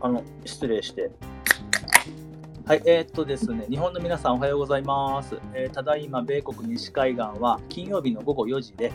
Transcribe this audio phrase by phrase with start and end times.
[0.00, 1.10] あの、失礼して。
[2.64, 5.36] はい、えーっとですね、日本の皆さんおはようございます。
[5.52, 8.92] えーただいま米国西海岸は金曜日の午後4時で、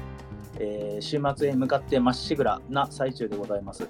[0.60, 3.90] えー週末へ向かってまっしぐらな最中でございます。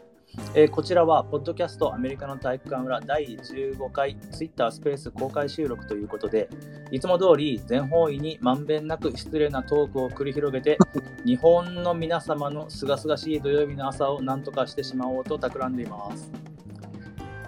[0.55, 6.49] えーこちらは、ポッドキャストアメリカの体育館裏第15回ツイッタースペース公開収録ということで、
[6.91, 10.79] いつも通り全方位にまんべんなく失礼なトークを繰り広げて、
[11.23, 16.46] 日本の皆様のすがすがしい土曜日の朝を何とかしてしまおうと企んでいます。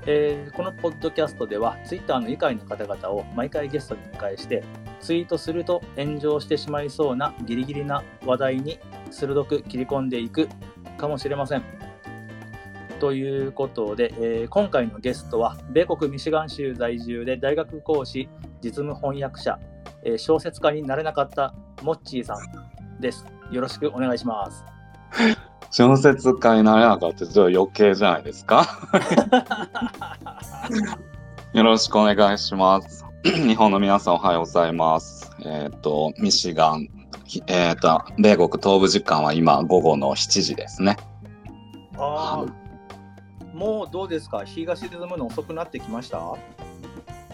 [0.05, 4.63] えーこのポッドキャストでは、ツイッターの愉快な方々を毎回ゲストに迎えして、
[4.99, 8.79] ツイートすると炎上してしまいそうなギリギリな話題に
[9.11, 10.49] 鋭く切り込んでいく
[10.97, 11.63] かもしれません。
[12.99, 18.29] ということで、えー今回のゲストは、米国ミシガン州在住で大学講師、
[18.63, 19.59] 実務翻訳者、
[20.03, 21.53] えー小説家になれなかった
[21.83, 23.25] モッチーさんです。
[23.51, 24.63] よろしくお願いします。
[25.71, 28.67] 小説家になれなかったちょっと余計じゃないですか？
[31.53, 33.05] よろしくお願いします。
[33.23, 35.31] 日本の皆さんおはようございます。
[35.45, 36.87] えっ、と、ミシガン、
[37.25, 40.97] ひえっ、と、米国東部時間は今午後の7時ですね。
[41.97, 42.51] あー
[43.53, 44.43] もうどうですか？
[44.45, 46.19] 日が沈むの遅くなってきました？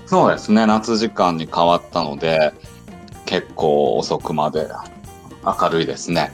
[0.07, 2.53] そうですね、夏時間に変わったので、
[3.25, 4.67] 結構遅くまで
[5.45, 6.31] 明るいですね。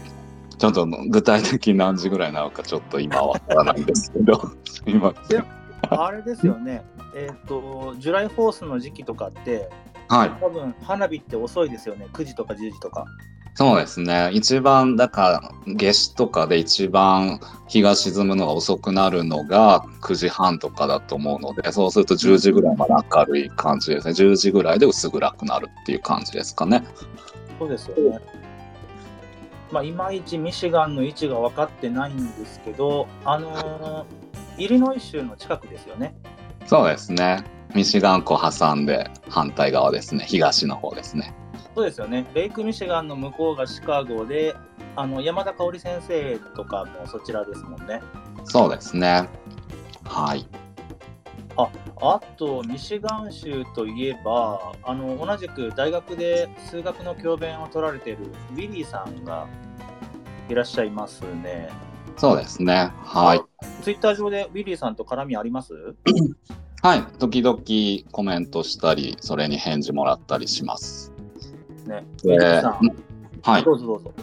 [0.62, 5.46] ちょっと具体的に何時ぐらいなのかちょっと今はわからないんですけど、 すいません。
[5.90, 6.86] あれですよね。
[7.16, 9.72] えっ、と、ジュライフォースの時期とかって、
[10.08, 10.30] はい。
[10.40, 12.08] 多分花火って遅いですよね。
[12.14, 13.06] 9時とか10時とか。
[13.56, 14.30] そうですね。
[14.34, 24.14] 一番、だから、夏至とかで一番日が沈むのが遅くなるのが9時半とかだと思うので、そうすると10時ぐらいまで明るい感じですね。
[24.14, 26.84] 10時ぐらいで薄暗くなるっていう感じですかね。
[27.58, 28.41] そうですよね。
[29.72, 36.14] まあ、いまいちミシガンの位置が分かってないんですけど、あのーイリノイ州の近くですよね。
[36.68, 37.44] そうですね。
[37.74, 40.26] ミシガン湖挟んで反対側ですね。
[40.28, 41.34] 東の方ですね。
[41.74, 42.28] そうですよね。
[42.34, 44.56] レイクミシガンの向こうがシカゴで、
[44.96, 48.02] あの山田香織先生とかもそちらですもんね。
[48.44, 49.28] そうですね。
[50.04, 50.46] はい。
[52.04, 59.48] あと、ミシガン州といえば、あの同じく大学で数学の教鞭を取られているウィリーさんが
[60.52, 61.70] いらっしゃいますね。
[62.18, 62.92] そうですね。
[63.04, 63.42] はい。
[63.84, 65.74] ツイッター上でウィリーさんと絡みあります？
[66.84, 67.04] はい。
[67.20, 67.58] 時々
[68.12, 71.14] コメントしたり、それに返事もらったりします。
[71.88, 72.06] ね。
[72.26, 72.80] ウでィリーさん、
[73.44, 73.64] はい。
[73.64, 74.14] どうぞどうぞ。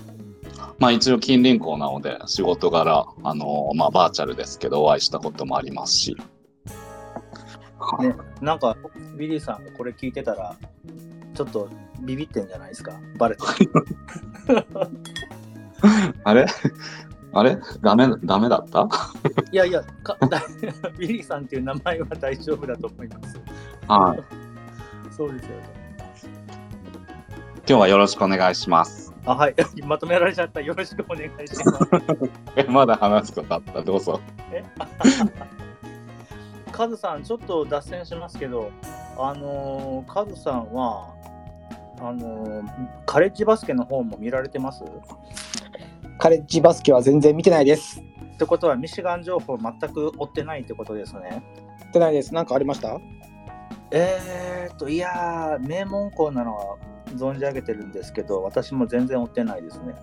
[0.78, 6.16] まあ一応近隣校なので仕事柄、あのまあバーチャルですけどお会いしたこともありますし。
[8.00, 8.76] ね、なんか、
[9.14, 10.54] ウィリーさんがこれ聞いてたら、
[11.34, 12.92] ちょっとビビってんじゃないですか？
[13.16, 13.70] バレてる。
[16.24, 16.46] あれ？
[17.32, 17.58] あれ？
[17.82, 18.88] ダメ、ダメだった？
[19.52, 20.38] いやいやかだ、
[20.96, 23.40] ウィリーさんっていう名前は大丈夫だと思います。
[23.86, 25.12] はい。
[25.12, 25.68] そうですよね。
[27.68, 29.12] 今日はよろしくお願いします。
[29.26, 29.54] あ、はい。
[29.84, 30.60] まとめられちゃった。
[30.62, 31.78] よろしくお願いします。
[32.56, 33.82] え、まだ話すことあった？
[33.82, 34.20] どうぞ。
[34.50, 34.64] え？
[36.72, 38.70] カズさん、ちょっと脱線しますけど、
[39.18, 41.08] あのーカズさんは、
[42.00, 42.64] あのー
[43.04, 44.82] カレッジバスケの方も見られてます？
[46.18, 48.02] カレッジバスケは全然見てないです。
[48.34, 51.42] ってことは、ミシガン情報全く追ってないってことですね。
[51.86, 52.34] 見てないです。
[52.34, 52.98] なんかありました？
[53.92, 56.76] えーっと、いやー、名門校なのは
[57.14, 59.94] 存じ上げてるんですけど、私も全然追ってないですね。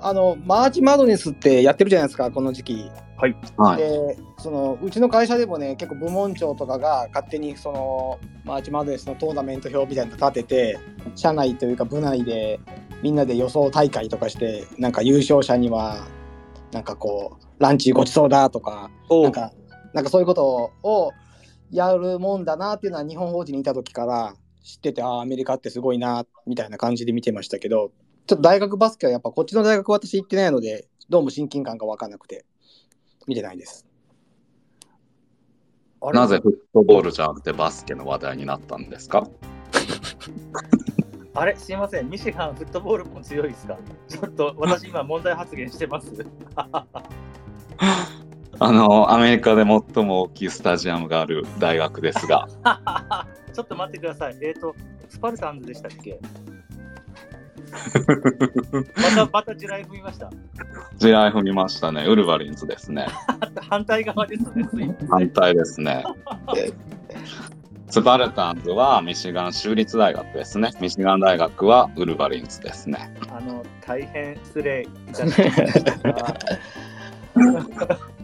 [0.00, 2.90] あの、マーチマドネスってやってるじゃないですか、この時期。
[3.16, 3.36] はい。
[3.78, 10.78] で、その、うちの会社でもね、結構部門長とかが勝手にその、マーチマドネスのトーナメント表みたいなの立てて、
[11.14, 12.60] 社内というか部内で
[13.06, 16.08] みんなで予想大会とかして、なんか優勝者には、
[16.72, 19.52] なんかこう、ランチごちそうだとか、なんか、
[19.94, 21.12] なんかそういうことを
[21.70, 24.34] やるもんだなっていうのは日本法人にいた時から
[24.64, 27.92] 知ってて、ああ、アメリカってすごいな、みたいな感じで見てましたけど、
[28.26, 32.44] ちょっと大学バスケはやっぱこっちの大学私行ってないので、どうも親近感がわかんなくて、
[33.28, 33.86] 見てないです。
[36.12, 39.28] なぜフットボールじゃなくてバスケの話題になったんですか？
[41.38, 43.76] あれすいません、ミシガンフットボールも強いですか？
[44.08, 46.10] ちょっと私今問題発言してます。
[48.58, 52.48] あの、アメリカで最も大きいスタジアムがある大学ですが、
[53.52, 54.36] ちょっと待ってください。
[54.40, 54.74] えっ、と、
[55.10, 56.18] スパルタンズでしたっけ？
[58.96, 60.30] また、また地雷踏みました。
[60.96, 62.04] 地雷踏みましたね。
[62.06, 63.06] ウルヴァリンズですね。
[63.68, 64.44] 反対側です
[64.74, 64.96] ね。
[65.10, 66.02] 反対ですね。
[67.88, 70.72] スパルタンズはミシガン州立大学ですね。
[70.80, 73.12] ミシガン大学はウルヴァリンズですね。
[73.30, 75.94] あの、大変失礼いたしました。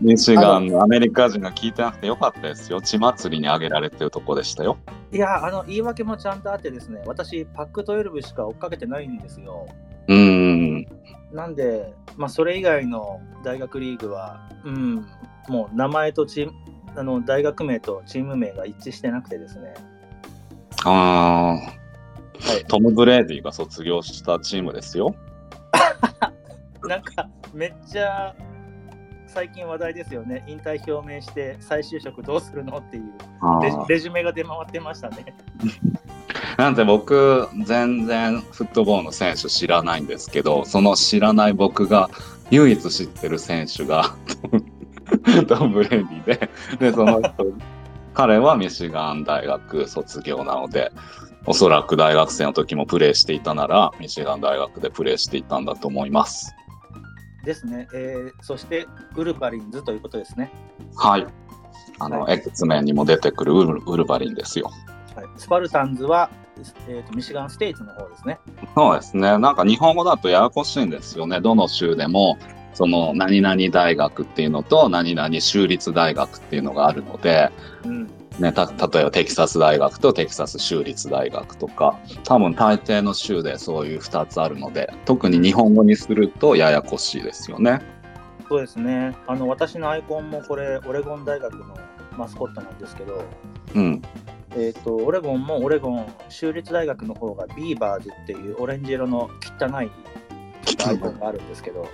[0.00, 2.80] ミシガンのアメリカ人が聞いてなくてよかったですよ。
[2.80, 4.78] 血祭りに挙げられてるとこでしたよ。
[5.12, 9.68] いや、あの、言い訳もちゃんとあってですね、私、 Pac-12しか追っかけてないんですよ。
[10.08, 10.86] うーん。
[11.32, 15.06] なんで、まあ、それ以外の大学リーグは、うん、
[15.48, 16.52] もう名前とチーム、
[16.94, 19.74] あの大学名とチーム名が一致してなくてですね。
[20.84, 21.58] あ
[22.44, 25.14] はいあ、トム・ブレイディが卒業したチームですよ。
[26.88, 28.34] なんか、めっちゃ
[29.28, 30.44] 最近話題ですよね。
[30.46, 33.04] 引退表明して再就職どうするのっていう
[33.88, 35.34] レジュメが出回ってましたね。
[36.58, 42.10] なんて僕、全然フットボールの選手知らないんですけど、その知らない僕が
[42.50, 44.14] 唯一知ってる選手が
[45.46, 47.32] トム・ブレイディで、で、その人、
[48.14, 50.92] 彼はミシガン大学卒業なので、
[51.46, 56.54] おそらく大学生の時もプレーしていたなら、ミシガン大学でプレーしていたんだと思います。
[57.44, 57.88] ですね。
[57.92, 58.86] えーそして、
[59.16, 60.52] ウルヴァリンズということですね。
[60.96, 61.26] はい。
[61.98, 64.70] あの、はい X メンにも出てくるウルウルヴァリンですよ。
[65.16, 66.30] はい、スパルタンズは、
[66.88, 68.38] えーとミシガンステイツの方ですね。
[68.74, 69.38] そうですね。
[69.38, 71.40] なんか日本語だとややこしいんですよね。
[71.40, 72.38] どの州でも、
[72.74, 77.50] その何々大学っていうのと何々州立大学っていうのがあるので、
[77.84, 78.10] うん。
[78.38, 87.82] ね、た例えばテキサス大学とテキサス州立大学とか、多分大抵の州でそういう2つあるので、特に日本語にするとややこしいですよね。
[88.48, 89.14] そうですね。
[89.26, 91.76] あの、私のアイコンもこれ、オレゴン大学の
[92.16, 93.24] マスコットなんですけど、
[93.74, 94.02] うん。
[94.56, 99.90] えっ、と、オレゴンもオレゴン州立大学の方がビーバーズっていうオレンジ色の汚い
[100.86, 101.88] アイコンがあるんですけど、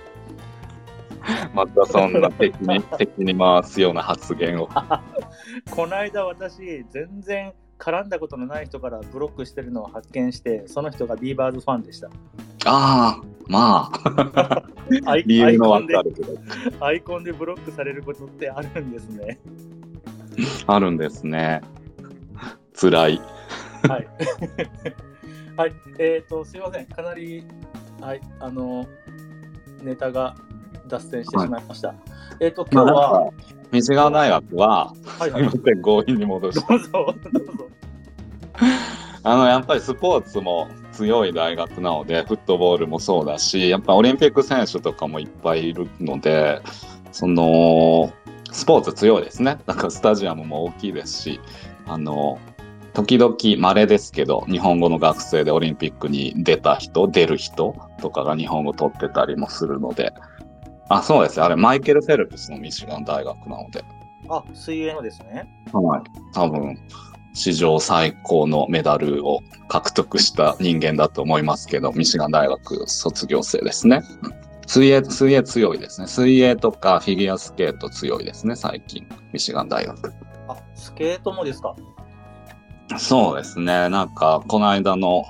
[1.53, 4.69] またそんな敵に敵に回すような発言を。
[5.69, 12.07] この間私、全然絡んだことのない人からブロックしてるのを発見して、その人がビーバーズファンでした。
[12.65, 14.63] ああ、まあ、
[15.05, 19.39] アイ理由のアイコンでわかるけど、アイコンでブロックされることってあるんですね。
[20.67, 21.61] あるんですね。
[22.73, 23.21] 辛い。
[23.87, 24.07] はい。
[25.57, 25.73] はい。
[25.97, 26.85] えっ、と、すいません。
[26.85, 27.43] かなり、
[28.01, 28.85] はい、あの、
[29.81, 30.35] ネタが
[30.89, 31.95] 脱線してしまいました。
[32.39, 33.31] えっ、と、今日は、
[33.71, 35.49] まあ大学は、はいはい。
[35.83, 36.67] 強引に戻して。
[36.67, 37.67] どうぞ、どうぞ。
[39.23, 46.61] あの、やっぱりスポーツも強い大学なので、フットボールもそうだし、やっぱオリンピック選手とかもいっぱいいるので、
[47.11, 48.11] その、
[48.51, 49.59] スポーツ強いですね。
[49.67, 51.39] なんかスタジアムも大きいですし、
[51.87, 52.39] あの、
[52.93, 60.13] 時々稀ですけど、日本語の学生でオリンピックに出た人、出る人とかが日本語取ってたりもするので、
[60.89, 61.41] あ、そうです。
[61.41, 63.83] あれ、マイケル・フェルプスのミシガン大学なので、
[64.27, 65.47] あ、水泳のですね。
[65.71, 66.01] はい。
[66.33, 66.77] 多分、
[67.33, 74.01] 史上最高のメダルを獲得した人間だと思いますけど、ミシガン大学卒業生ですね。
[74.67, 76.07] 水泳、水泳強いですね。
[76.07, 79.07] 水泳とかフィギュアスケート強いですね、最近。
[79.31, 80.13] ミシガン大学。
[80.47, 81.75] あ、スケートもですか？
[82.97, 83.89] そうですね。
[83.89, 85.23] なんか、この間の、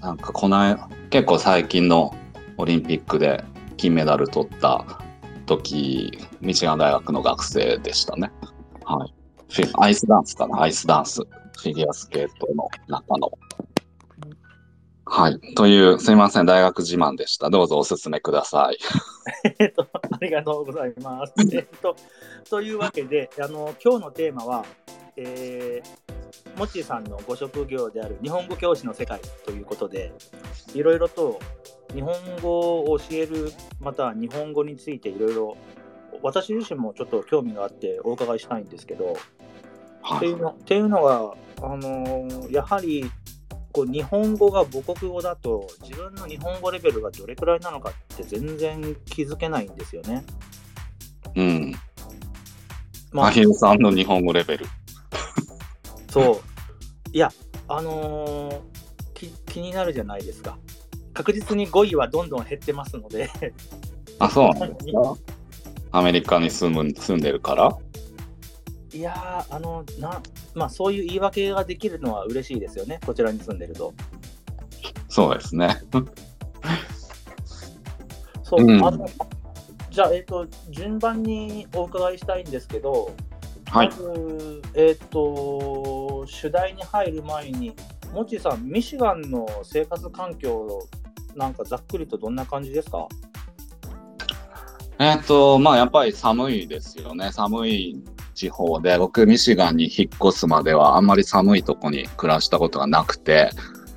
[0.00, 2.14] なんか、この間、結構最近の
[2.58, 3.44] オリンピックで
[3.80, 4.84] 金メダル取った
[5.46, 6.12] 時、
[6.42, 8.30] ミシガン大学の学生でしたね。
[8.84, 9.14] はい。
[9.78, 11.22] アイスダンスかなアイスダンス。
[11.22, 13.32] フィギュアスケートの中の。
[15.06, 15.40] はい。
[15.54, 16.46] という、すいません。
[16.46, 17.48] 大学自慢でした。
[17.48, 18.76] どうぞお勧めください。
[19.58, 21.32] えっと、ありがとうございます。
[21.50, 21.96] えっと、
[22.50, 24.66] というわけで、あの、今日のテーマは、
[25.16, 26.19] えー、
[26.56, 30.12] もっちーさんのご職業である日本語教師の世界ということで、
[30.74, 31.38] いろいろと
[31.94, 35.56] 日本語を教える、または日本語についていろいろ、
[36.22, 39.16] 私自身もちょっと興味があってお伺いしたいんですけど、
[40.02, 40.16] はい。
[40.18, 43.10] っていうのっていうのは、あのーやはり
[43.72, 50.24] こう日本語が母国語だと自分の日本語レベルがどれくらいなのかって全然気づけないんですよね。
[51.36, 51.74] うん。
[53.12, 54.66] まあ、アヒルさんの日本語レベル。
[56.10, 56.40] そう。
[57.12, 57.30] いや、
[57.68, 58.60] あのー
[59.14, 60.58] き気になるじゃないですか。
[61.12, 63.28] 確実に語彙はどんどん減ってますので、
[64.18, 65.16] あ、そうなんですか？
[65.92, 67.76] アメリカに住む、住んでるから？
[68.92, 70.22] いやー、あの、な、
[70.54, 73.92] まあそういう言い訳ができるのは嬉しいですよね、こちらに住んでると。
[75.08, 75.82] そうですね。
[78.42, 79.06] そう、うんあの
[79.90, 83.10] じゃあ、えっ、と、順番にお伺いしたいんですけど、
[83.70, 83.90] はい。
[84.74, 87.74] えっ、と、主題に入る前に、
[88.12, 90.80] もちさん、ミシガンの生活環境、
[91.36, 93.06] なんかざっくりとどんな感じですか？
[94.98, 97.30] えっ、と、まあやっぱり寒いですよね。
[97.32, 98.02] 寒い
[98.34, 103.50] 地方で、僕ミシガンに引っ越すまではあんまり寒いとこに暮らしたことがなくて、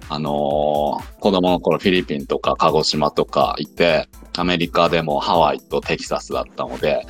[0.10, 7.06] あのー子供の頃フィリピンとか鹿児島とかいて、アメリカでもハワイとテキサスだったので、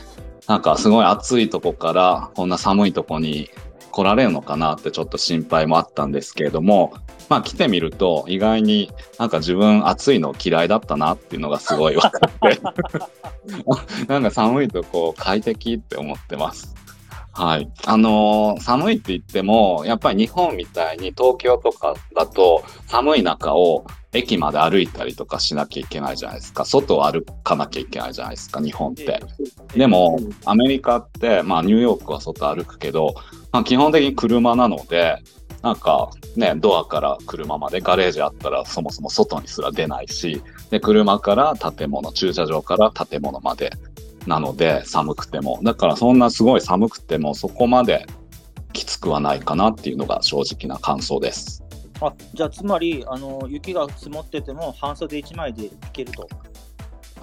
[0.48, 3.50] なんかすごい暑いとこからこんな寒いとこに
[3.92, 6.94] 来られるのかなってちょっと心配もあったんですけれども、
[7.30, 12.60] まあ来てみると意外になんか自分暑いの嫌いだったなっていうのがすごい分かって、
[14.08, 16.74] なんか寒いとこ快適って思ってます。
[17.34, 17.72] はい。
[17.86, 26.64] あのー寒いって言っても、やっぱり日本みたいに東京とかだと寒い中を駅まで歩いたりとかしなきゃいけないじゃないですか。
[26.64, 29.20] 外を歩かなきゃいけないじゃないですか、日本って。
[29.76, 33.16] でも、アメリカって、まあ、ニューヨークは外歩くけど、
[33.52, 35.18] まあ、基本的に車なので、
[35.64, 43.72] なんかね、ドアから車までガレージあったらそもそも外にすら出ないし、で、車から建物、駐車場から建物まで
[44.28, 45.60] なので寒くても。
[45.64, 48.08] だからそんなすごい寒くてもそこまで
[48.74, 51.64] きつくはないかなっていうのが正直な感想です。
[52.02, 56.28] あじゃあつまりあの雪が積もってても半袖1枚でいけると。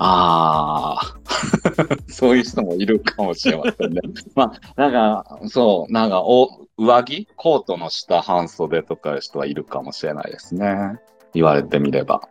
[0.02, 1.16] ああ、
[2.08, 4.00] そういう人もいるかもしれませんね。
[4.34, 7.28] まあ、なんか、そう、なんか、お、上着？
[7.36, 10.98] コートの下半袖とかいう人はいるかもしれないですね。
[11.34, 12.22] 言われてみれば。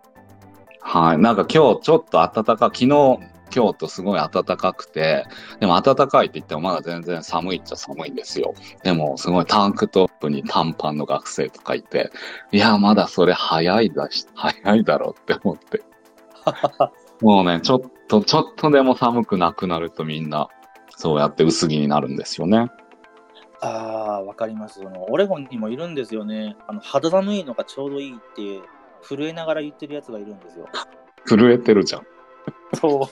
[0.82, 1.18] はい。
[1.20, 5.26] なんか今日ちょっと暖か、昨日、京都すごい暖かくて、
[5.60, 8.54] でも暖かいって言ってもまだ全然寒いっちゃ寒いんですよ。
[8.84, 12.12] でもすごいタンクトップに短パンの学生とかいて、
[12.52, 15.82] いや、まだそれ早いだし、早いだろうって思って。
[17.22, 20.48] もうね、ちょっと、ちょっとでも寒くなくなるとみんな、
[20.90, 22.70] そうやって薄着になるんですよね。
[23.62, 24.80] ああ、わかります。
[24.80, 26.56] そのオレゴンにもいるんですよね。
[26.68, 28.66] あの肌寒いのがちょうどいいって、
[29.02, 30.68] 震えながら言ってるやつがいるんですよ。
[31.28, 32.04] 震えてるじゃん。
[32.74, 33.10] そ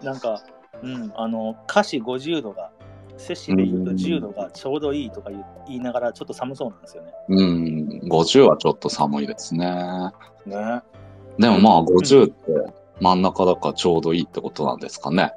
[0.00, 0.04] う。
[0.04, 0.40] なんか、
[0.82, 2.70] うん、あの、歌詞50度が、
[3.16, 7.12] 摂氏で言うと10度がちょうどいいとか言う言いながら、ちょっと寒そうなんですよね。
[7.28, 10.12] うん、50はちょっと寒いですね。
[10.46, 10.82] ね。
[11.38, 12.34] でもまあ50って
[13.00, 15.32] 真ん中だからちょうどいいってことなんですかね。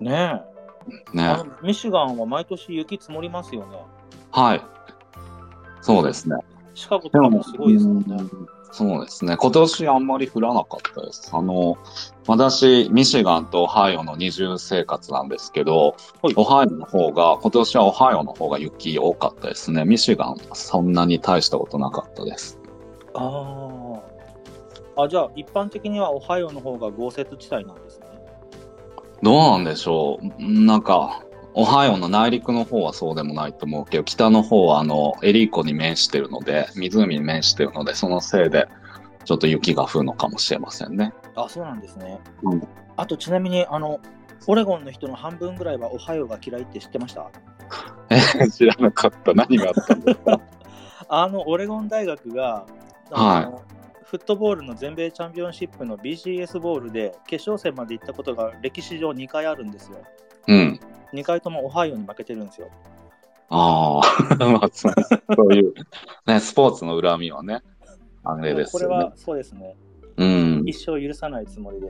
[0.00, 0.42] ね
[1.14, 1.16] え。
[1.16, 3.78] ねミシガンは毎年雪積もりますよね。
[4.30, 4.62] はい。
[5.80, 6.36] そうですね。
[6.74, 8.16] シカゴとかもすごいですもんね。
[8.82, 9.36] うんそうですね。
[9.36, 11.30] 今年あんまり降らなかったです。
[11.32, 11.78] あの、
[12.26, 19.84] 私、ミシガンとオハイオの二重生活なんですけど、はいオハイオの方が、今年はオハイオの方が雪多かったですね。
[19.84, 22.58] ミシガンはそんなに大したことなかったです。
[23.14, 24.00] あ
[24.96, 25.02] あ。
[25.04, 28.06] あ、じゃあ一般的にはオハイオの方が豪雪地帯なんですね。
[29.22, 38.66] どうなんでしょうなんか、オハイオの内陸の方はそうでもないと思うけど、北の方はあの、エリー湖に面してるので、湖に面してるので、そのせいで、
[39.24, 41.12] ちょっと雪が降るのかもしれませんね。
[41.36, 42.18] あ、そうなんですね。
[42.42, 42.62] うん
[42.96, 43.98] あとちなみに、あの、
[44.46, 47.28] オレゴンの人の半分ぐらいはオハイオが嫌いって知ってました？
[48.08, 49.34] え、知らなかった。
[49.34, 50.40] 何があったんですか？
[51.08, 52.66] あの、オレゴン大学が、
[53.10, 53.62] あの
[54.04, 59.98] フットボールの全米チャンピオンシップの BCS ボールで決勝戦まで行ったことが歴史上2回あるんですよ。
[60.46, 60.80] うん。
[61.12, 62.68] 2回ともオハイオに負けてるんですよ。
[63.50, 64.00] あ
[64.40, 65.74] あ、まあそう、いう、
[66.26, 67.62] ね、スポーツの恨みはね、
[68.24, 69.12] あれですよねこれは。
[69.16, 69.76] そうですね。
[70.16, 70.62] うん。
[70.66, 71.86] 一生許さないつもりで。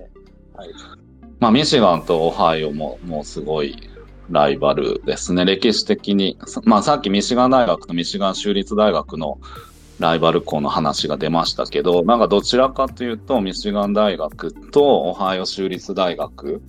[0.55, 0.71] はい。
[1.41, 3.77] まあ、ミシガンとオハイオも、もうすごい
[4.31, 5.45] ライバルですね。
[5.45, 6.39] 歴史的に。
[6.65, 9.39] まあ、さっきミシガン大学とミシガン州立大学の
[10.01, 16.63] ライバル校の話が出ましたけど、なんかどちらかというと、ミシガン大学とオハイオ州立大学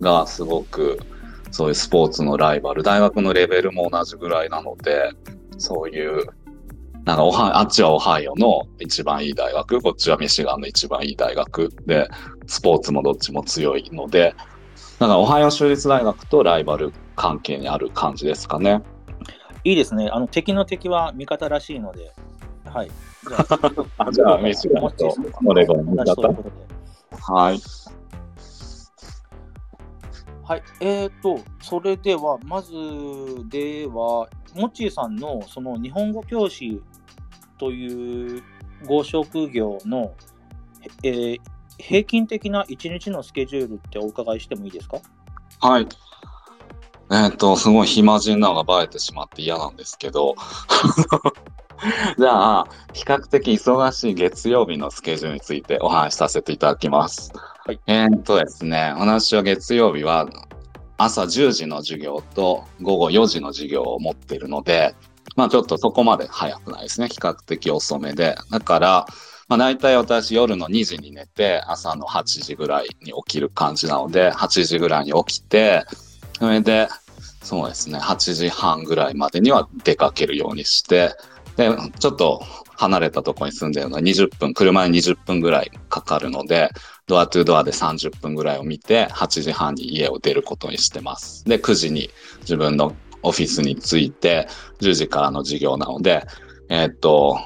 [0.00, 0.98] がすごく、
[1.50, 5.12] そういうスポーツのライバル、大学のレベルも同じぐらいなので、
[5.58, 6.26] そういう、
[7.04, 12.08] なんかオハイ、あっちはオハイオの一番いい大学、こっちはミシガンの一番いい大学で、
[12.46, 14.34] スポーツもどっちも強いので、
[14.98, 18.82] だからオハイオ州立大学とライバル関係にある感じですかね。
[19.64, 20.08] いいですね。
[20.10, 22.12] あの、敵の敵は味方らしいので。
[22.64, 22.90] はい。
[23.28, 23.46] じゃ
[23.98, 25.14] あ、 あじゃあ、ミシガンと
[25.44, 26.36] オレゴンの同じという
[27.16, 27.34] 方。
[27.34, 27.60] はい。
[30.50, 32.72] はい、えーと、それでは、まず
[33.48, 36.82] では、モッチーさんのその日本語教師
[37.56, 38.42] という
[38.84, 40.12] ご職業の、
[41.04, 41.40] えー
[41.78, 44.98] 平均的な一日のスケジュールってお伺いしてもいいですか？
[45.60, 45.86] はい。
[47.12, 50.34] えっ、と、すごい暇人なのがバレてしまって嫌なんですけど、
[52.18, 57.32] じゃあ、比較的忙しい月曜日のスケジュールについてお話しさせていただきます。
[57.70, 60.28] はいえっ、とですね、私は月曜日は
[60.96, 64.96] 朝10時の授業と午後4時の授業を持っているので、
[65.36, 67.06] まあちょっとそこまで早くないですね。
[67.06, 68.34] 比較的遅めで。
[68.50, 69.06] だから、
[69.46, 75.84] まあ大体私夜の2時に寝て朝の8時ぐらいに起きる感じなので、8時ぐらいに起きて、
[76.40, 76.88] それで、
[77.40, 81.12] そうですね、8時半ぐらいまでには出かけるようにして、
[81.56, 82.42] で、ちょっと
[82.80, 86.70] 離れたとこに住んでるのは20分、車に20分ぐらいかかるので、
[87.10, 91.44] ドアトゥドアで30分ぐらいを見て、8時半に家を出ることにしてます。
[91.44, 92.08] で、9時に
[92.42, 94.46] 自分のオフィスに着いて、
[94.80, 96.24] 10時からの授業なので、
[96.68, 97.36] えーっと、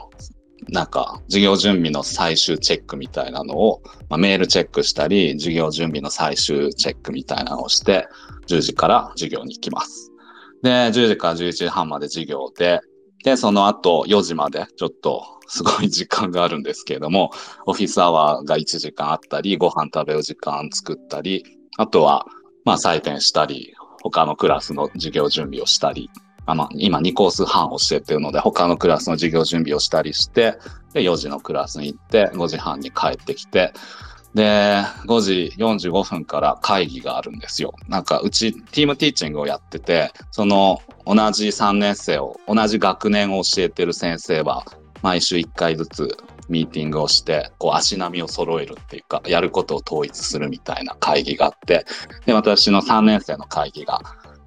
[0.69, 8.07] なんか、授業準備の最終チェックみたいなのを、まあ、メールチェックしたり、授業準備の最終チェックみたいなのをして、
[8.47, 10.13] 10時から授業に行きます。
[10.63, 12.81] で、10時から11時半まで授業で、
[13.25, 17.31] で、その後4時までちょっとすごい時間があるんですけれども、
[17.67, 21.45] オフィスアワーが1時間あったり、ご飯食べる時間作ったり、
[21.77, 22.27] あとは、
[22.65, 26.11] まあ採点したり、他のクラスの授業準備をしたり、
[26.47, 30.59] あまあ、今2コース半教えてるので、他のクラスの授業準備をしたりして、
[30.93, 33.73] で、4時のクラスに行って、5時半に帰ってきて、
[34.35, 37.73] で、5時45分から会議があるんですよ。
[37.89, 44.67] なんか、うち、ティームティーチングをやってて、その、同じ3年生を、同じ学年を教えてる先生は、
[45.05, 46.17] 毎週1回ずつ
[46.49, 51.85] ミーティングをして、こう、足並みを揃えるっていうか、やることを統一するみたいな会議があって、
[52.25, 54.01] で、私の3年生の会議が、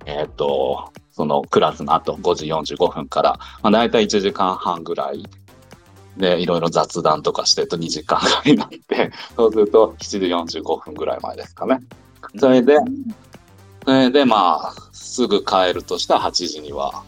[0.07, 5.29] えっ、と、そのクラスの後5時45分から、まあ、大体1時間半ぐらい
[6.17, 11.81] で、いろいろ雑談とかしてると2時間ぐらいになって、そうすると7時45分ぐらい前ですかね。
[12.35, 12.77] それで、
[13.85, 17.03] それでまあ、すぐ帰るとしたら8時には、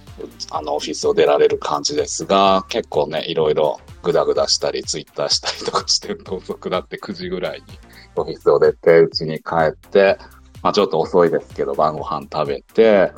[0.52, 7.80] あの、オフィスを出られる感じですが、結構ね、いろいろグダグダしたり、ツイッターしたりとかして遅くなって9時ぐらいに
[8.16, 10.18] オフィスを出て、うちに帰って、
[10.62, 13.12] まあちょっと遅いですけど、晩ご飯食べて、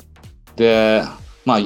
[0.56, 1.02] で、
[1.44, 1.58] まあ、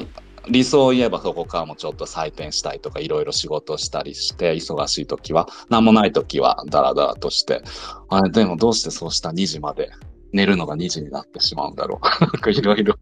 [0.49, 7.61] 理想を言えばそこからもちょっと採点したりとかいろいろ仕事したりして忙しい時は何もない時はダラダラとして
[8.07, 9.91] あれでもどうしてそうした2時まで
[10.33, 12.05] 寝るのが2時になってしまうんだろう。
[12.23, 12.95] なんかいろいろ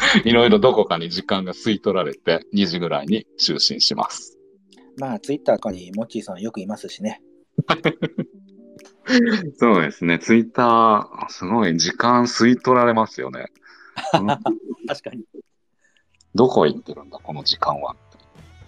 [0.24, 4.38] いろいろどこかに時間が吸い取られて2時ぐらいに就寝します
[4.98, 7.22] まあ、ツイッターかにモッチーさんよくいますしね。
[9.56, 13.46] そうですねツイッターすごい時間吸い取られますよね
[14.12, 15.24] 確かに。
[16.34, 17.96] どこ行ってるんだこの時間は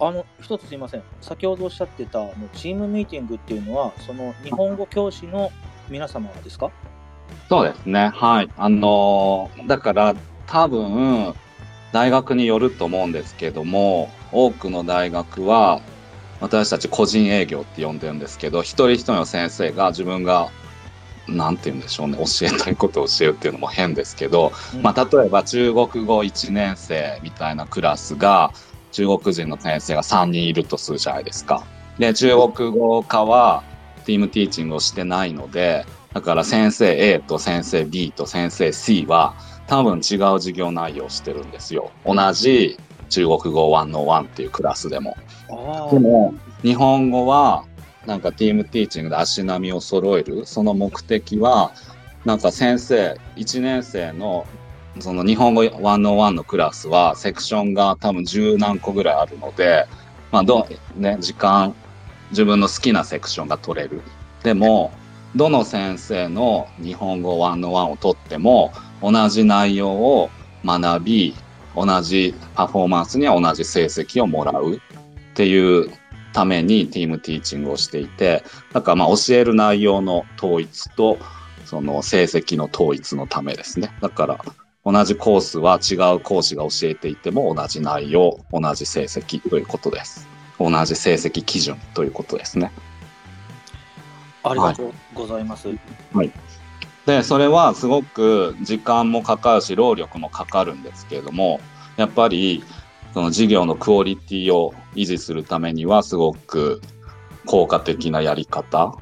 [0.03, 1.03] あの、一つすいません。
[1.21, 5.53] 先ほどおっしゃってた、あのチームミーティングっていうのは、その日本語教師の
[5.91, 6.71] 皆様ですか？
[7.51, 8.09] そうですね。
[8.15, 8.49] はい。
[8.57, 10.15] あのーだから
[10.51, 11.35] 多分、
[11.93, 15.81] 大学によると思うんですけども、多くの大学は、
[16.41, 20.51] 私たち個人営業って呼んでるんですけど、一人一人の先生が自分が、
[21.29, 28.53] なんて言うんでしょうね、教えたいことを教えるっていうのも変ですけど、うんまあ、例えば中国語1年生みたいなクラスが、
[28.91, 31.63] 中国人の先生が3人いるとするじゃないですか。
[32.01, 33.63] で、中国語科は、
[34.05, 39.35] ティームティーチングをしてないので、だから先生 A と先生 B と先生 C は
[39.71, 41.93] 多分違う授業内容をしてるんですよ。
[42.05, 42.77] 同じ
[43.09, 45.17] 中国語101っていうクラスでも。
[45.49, 47.65] あでも日本語は
[48.05, 51.71] なんかティームティーチングで足並みを揃えるその目的は
[52.25, 54.45] なんか先生1年生の
[54.99, 59.87] その日本語101のクラスはセクションが多分十何個ぐらいあるので、
[60.33, 60.67] まあど
[60.99, 61.77] うね、時間
[62.31, 64.03] 自分の好きなセクションが取れる。
[64.43, 64.91] でも
[65.37, 68.73] どの先生の日本語101を取っても
[69.03, 70.31] 同じ内容を
[70.65, 71.35] 学び
[71.75, 74.81] 同じパフォーマンスには同じ成績をもらうっ
[75.35, 75.91] ていう
[76.33, 81.19] ためにティームティーチングをしていてだからまあ教える内容の統一と
[81.65, 83.93] その成績の統一のためですね。
[84.01, 84.39] だから
[84.85, 90.27] 同じコースは違う講師が教えていても同じ内容同じ成績ということです。
[90.59, 92.73] 同じ成績基準ということですね。
[94.43, 95.69] ありがとうございます。
[97.11, 101.61] でそれはすごく時間もかかるし労力もかかるんですけれども
[101.97, 102.63] やっぱり
[103.13, 106.81] その授業のクオリティを維持するためにはすごく
[107.47, 108.95] 効果的なやり方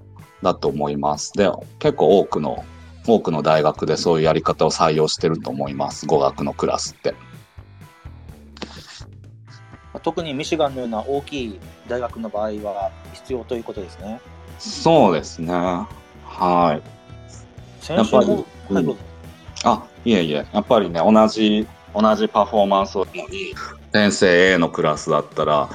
[0.43, 1.35] だと思います。
[1.35, 2.65] で結構多くの
[3.07, 7.15] 多くの大学でそういうやり方を採用してると思います語学のクラスって。
[10.03, 14.19] 特にミシガンのような大きい大学の場合は必要ということですね。
[14.59, 16.98] そうですねはい。
[17.89, 18.97] やっぱりうぞ
[19.65, 23.55] あ、いえいえ、やっぱりね、同じ、同じパフォーマンスをのに、
[23.93, 25.69] 先生 A のクラスだったら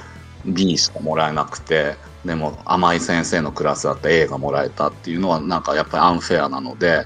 [0.45, 1.95] B しかもらえなくて、
[2.25, 7.05] でも甘い先生のクラスだったら A がもらえたっていうのはなんかやっぱりアンフェアなので、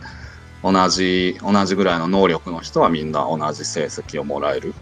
[0.63, 4.73] 同じ、同じぐらいの能力の人はみんな同じ成績をもらえる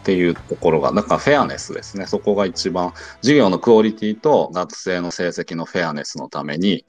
[0.00, 2.06] っていうところが、だからフェアネスですね。
[2.06, 6.84] そこが一番、授業のクオリティと学生の成績のフェアネスのために、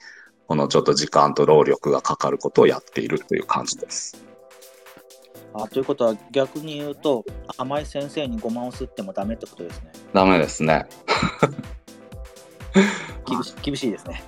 [0.48, 4.24] このちょっと時間と労力がかかることをやっているという感じです。
[5.54, 7.24] あということは逆に言うと
[7.56, 9.92] 甘い先生にごまをすってもダメってことですね。
[10.12, 10.86] ダメですね。
[13.26, 14.22] 厳し厳しいですね。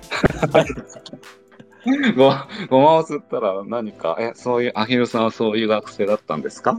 [2.17, 2.33] ご
[2.69, 6.77] ごまを吸ったら何か、え、そういう、アヒルさんはそういう学生だったんですか？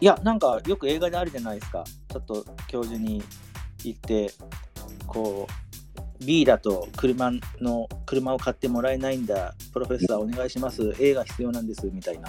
[0.00, 1.84] いや、なんかよく映画であるじゃないですか。
[2.10, 3.22] ちょっと教授に
[3.84, 4.32] 行って、
[5.06, 5.52] こう、
[6.24, 12.28] B だと車の車を買ってもらえないんだ、プロフェッサーお願いします、A が必要なんですみたいな。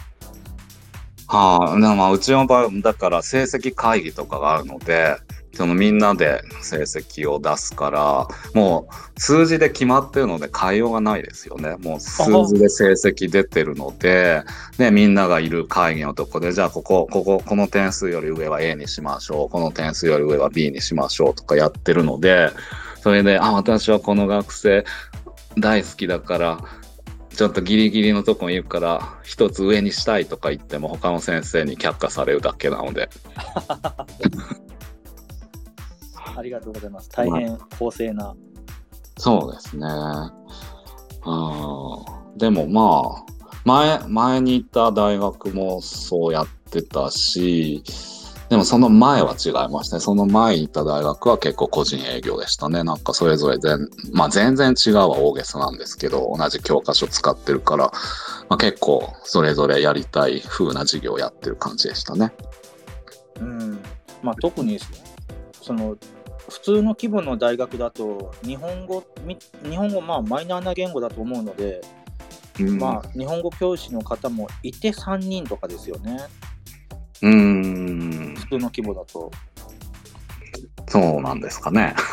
[1.27, 5.17] はあ、でもまあ、うちの場合、だから成績会議とかがあるので、
[5.57, 11.75] そのみんなで成績を出すから、もう数字で決まってるので変えようがないですよね。
[11.79, 14.43] もう数字で成績出てるので、
[14.77, 19.49] で、みんながいる会議のとこで、じゃあここ、ここ、この点数より上は A にしましょう。
[19.49, 22.51] この点数より上は B にしましょうとかやってるので、
[23.07, 24.83] それで、あ、私はこの学生
[25.57, 26.59] 大好きだから、
[27.29, 33.09] ちょっとギリギリのとこにいるから、一つ上にしたいとか言っても、他の先生に却下されるだけなので。
[36.35, 37.09] ありがとうございます。
[37.11, 38.35] 大変公正な。
[39.17, 39.87] そうですね。
[41.25, 42.37] うん。
[42.37, 43.25] でもまあ、
[43.63, 47.81] 前、前に行った大学もそうやってたし、
[48.49, 49.99] でもその前は違いましたね。
[49.99, 52.83] その前に行った大学は結構個人営業でしたね。
[52.83, 57.91] なんかそれぞれ全、まあ全然違うは大げさなんですけど、同じ教科書使ってるから、
[58.47, 62.31] まあ結構それぞれやりたい風な授業をやってる感じでしたね。
[63.41, 63.79] うん。
[64.23, 64.79] まあ特に、
[65.61, 65.97] その、
[66.47, 71.81] 普通の規模の大学だと、日本語、み日本語、まあマイナーな言語だと思うので、
[72.61, 76.17] うん、まあ日本語教師の方もいて3人とかですよね。
[77.21, 79.31] うん、普通の規模だと。
[80.89, 81.95] そうなんですかね。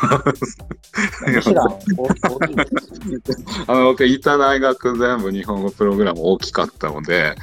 [3.67, 7.35] あの、僕、いた大学全部日本語プログラム大きかったので、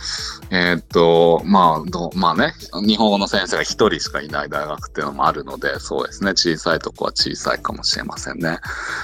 [0.50, 2.52] えーっと、まあ、どまあね、
[2.86, 8.58] 日本語の先生が一人しかいない大学っていうのもあるので、そうですね、小さいとこは小さいかもしれませんね。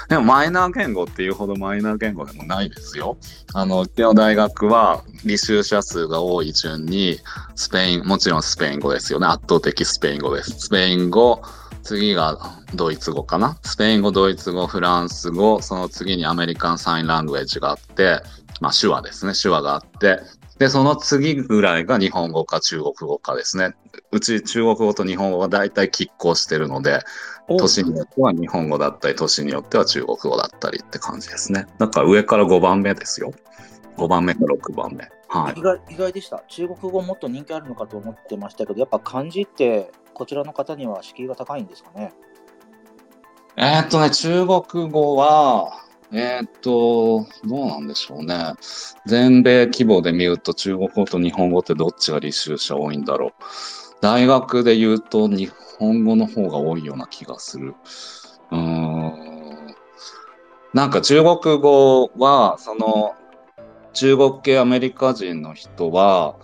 [0.07, 3.17] でも、マイナー言語っていうほどマイナー言語でもないですよ。
[3.55, 7.19] あの、うちの大学は、履修者数が多い順に、
[7.55, 9.25] スペイン、もちろんスペイン語ですよね。
[9.25, 10.51] 圧倒的スペイン語です。
[10.51, 11.41] スペイン語、
[11.89, 12.37] 次が
[12.75, 13.57] ドイツ語かな？
[13.63, 18.21] スペイン語、ドイツ語、フランス語、その次にアメリカンサインラングエッジがあって、
[18.61, 19.33] まあ手話ですね。
[19.33, 20.19] 手話があって、
[20.59, 23.73] で、その次ぐらいが日本語か中国語かですね。
[24.11, 26.99] うち中国語と日本語が大体拮抗してるので、
[27.47, 31.65] 年によっては日本語だったり、年によっては中国語だったりって感じですね。
[31.79, 33.33] だから上から5番目ですよ。
[33.97, 35.09] 5番目か6番目。
[35.27, 35.61] はい意。
[35.63, 36.43] 外意外でした。
[36.47, 42.13] 中国語もっと人気あるのかと思ってましたけど、やっぱ漢字ってこちらの方には敷居が高いんですかね？
[43.55, 45.71] えーっとね、中国語は、
[46.11, 48.53] えーっと、どうなんでしょうね。
[49.05, 53.31] 全米規模で見ると中国語と日本語ってどっちが履修者多いんだろう。
[54.01, 57.75] 大学で言うと日本語の方が多いような気がする。
[58.51, 59.75] うーん。
[60.73, 63.15] なんか中国語は、その、
[63.93, 66.35] 中国系アメリカ人の人は、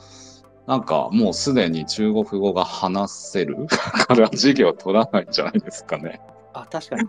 [0.68, 6.20] なんかもうすでに中国語が話せる から授業取らないんじゃないですかね。
[6.54, 7.08] あ、確かに。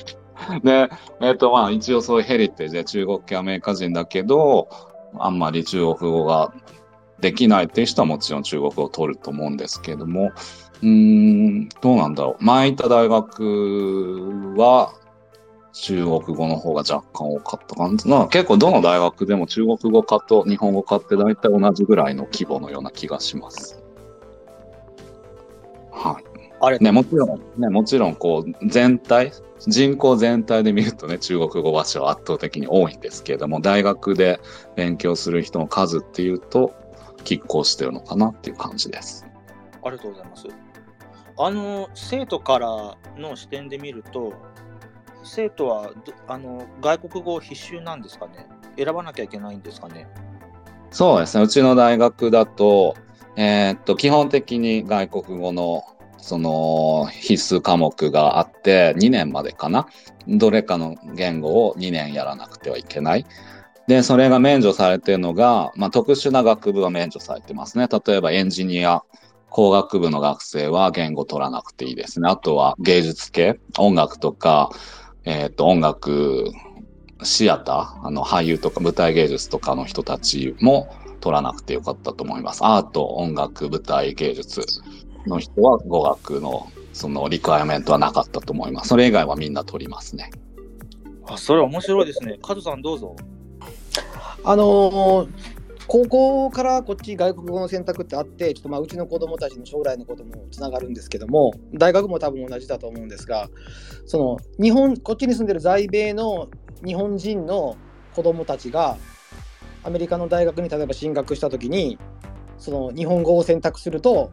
[0.64, 0.88] で、
[1.20, 4.68] えっ、と、まあ、一応そういうヘリテージで中国系アメリカ人だけど、
[5.18, 6.52] あんまり中国語が
[7.20, 10.32] できないっていう人はもちろん中国語を取ると思うんですけれども、
[10.82, 12.44] うーん、どうなんだろう。
[12.44, 14.94] 前行った大学は、
[15.72, 18.08] 中国語の方が若干多かった感じ。
[18.08, 23.82] なんか結構どの大学でも中国語科と日本語科って大体同じぐらいの規模のような気がします。
[25.92, 26.24] はい。
[26.60, 29.32] あれ、ね、もちろん、ね、もちろん、こう、全体、
[29.66, 34.40] 人口全体で見るとね、中国語話者は圧倒的に多いんですけれども、大学で
[34.76, 36.74] 勉強する人の数っていうと、
[37.24, 39.26] 拮抗してるのかなっていう感じです。
[39.82, 40.46] ありがとうございます。
[41.38, 42.68] あの、生徒から
[43.16, 44.34] の視点で見ると、
[45.22, 45.90] 生徒は
[46.28, 48.46] あの外国語必修なんですかね？
[48.76, 50.08] 選ばなきゃいけないんですかね？
[50.90, 52.96] そうですね、うちの大学だと、
[53.36, 55.84] えーっと、基本的に外国語の、
[56.18, 59.86] その、必須科目があって、2年までかな？
[60.26, 63.24] どれかの言語を2年やらなくてはいけない。
[63.86, 67.86] で、それが免除されているのが、まあ、特殊な学部は免除されてますね。
[67.88, 69.02] 例えばエンジニア、
[69.48, 72.28] 工学部の学生は言語取らなくていいですね。
[72.28, 74.70] あとは芸術系、音楽とか、
[75.30, 76.50] えーっと、音楽、
[77.22, 82.64] シアター、あの、俳優とか舞台芸術とかの人たちも取らなくてよかったと思います。
[82.64, 84.62] アート、音楽、舞台芸術
[85.26, 88.88] の人は語学のそのリクワイアメントはなかったと思います。
[88.88, 90.30] それ以外はみんな取りますね。
[91.28, 93.14] あそれ面白いですね加藤さんどうぞ
[94.42, 95.59] あのー
[95.92, 103.48] 高校からこっち外国語の選択ってあって、ちょっとまあうちの子供たちの将来のこともつながるんですけども、大学も多分同じだと思うんですが、
[104.06, 106.48] その日本、こっちに住んでる在米の
[106.86, 107.76] 日本人の
[108.14, 108.98] 子供たちが
[109.82, 111.98] アメリカの大学に例えば進学した時に
[112.56, 114.30] その日本語を選択すると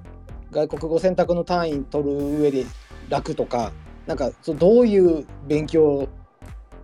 [0.51, 2.65] 外国語選択の単位取る上で
[3.09, 3.71] 楽とか
[4.05, 6.07] なんかどういう勉強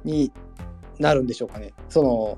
[0.04, 0.32] に
[0.98, 1.74] なるんでしょうかね。
[1.90, 2.38] その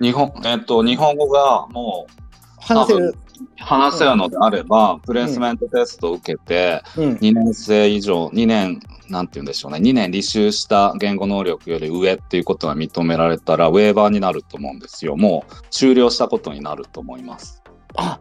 [0.00, 2.12] 日本、えっと、日本語がもう
[2.60, 3.14] 話せる、
[3.56, 15.16] 話せるのであれば、プレイスメントテストを受けて、うん、2年生以上、2年、なんて言うんでしょうね、2年履修した言語能力より上っていうことが認められたら、ウェーバーになると思うんですよ。
[15.16, 17.62] もう終了したことになると思います。
[17.94, 18.20] あ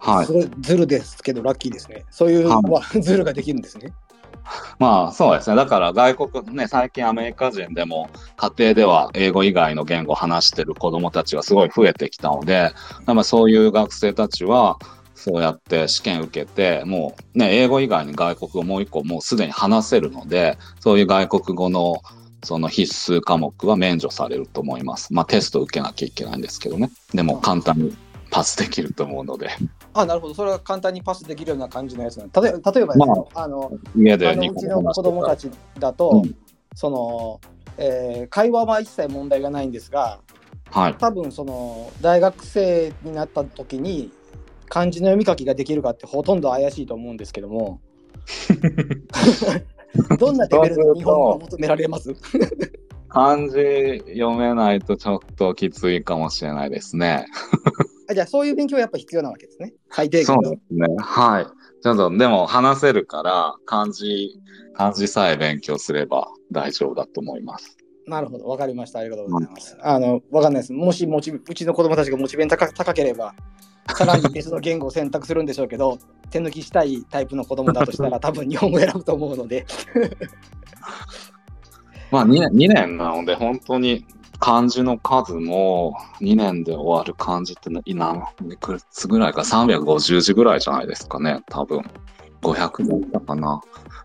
[0.00, 0.26] はい。
[0.26, 0.32] す。
[0.32, 2.04] ごいズルですけどラッキーですね。
[2.10, 3.92] そういう、は ズルができるんですね
[4.78, 5.56] まあそうですね。
[5.56, 12.72] だから外国、ね、最近アメリカ人でも家庭では英語以外の言語を話してる子供たちがすごい増えてきたので、
[13.06, 14.78] まあそういう学生たちは、
[15.14, 22.02] そうやって試験受けて、もうね、英語以外に外国語もう一個もうすでに話せるので、そういう外国語の
[22.44, 25.12] その必須科目は免除されると思います。
[25.12, 26.90] まあテスト受けなきゃいけないんですけどね。
[27.12, 27.96] でも簡単に
[28.30, 29.50] パスできると思うので、
[30.02, 30.34] あなるほど。
[30.34, 36.34] それは簡単にパスできるような感じのやつなん例えば例えばですね、まあの家であの日本うちの子供たちだと、うん。
[36.74, 37.40] その、
[37.78, 40.20] えー会話は一切問題がないんですが
[40.70, 40.94] はい。
[40.94, 44.12] 多分その大学生になった時に
[44.68, 47.80] 漢字の読み書きができるかってほとんど怪しいと思うんですけども。
[50.18, 52.14] どんなレベルの日本語が求められます？
[53.08, 57.26] 漢字読めないとちょっときついかもしれないですね。
[58.10, 60.86] あじゃあそういう勉強はやっぱ必要なわけですね最低限のそうですね。
[60.98, 61.46] はい。
[61.82, 64.40] ちょっと、でも話せるから、漢字、
[64.74, 67.78] 漢字さえ勉強すれば大丈夫だと思います。
[68.08, 73.34] なるほどわかりましたありがとうございます、あのわかんないですもしモチうちの子供たちがモチベン高高ければ
[73.94, 75.98] さらに別の言語を選択するんでしょうけど
[76.30, 79.66] 手抜きしたいタイプの子供だとしたら 多分日本語を選ぶと思うので
[82.10, 84.04] まあ2年、2年なので、本当に
[84.40, 88.22] 漢字の数も2年で終わる漢字ってい何
[88.90, 91.82] つぐらいか、350字ぐらいじゃないですかね、多分。
[92.42, 93.60] 500だったかな。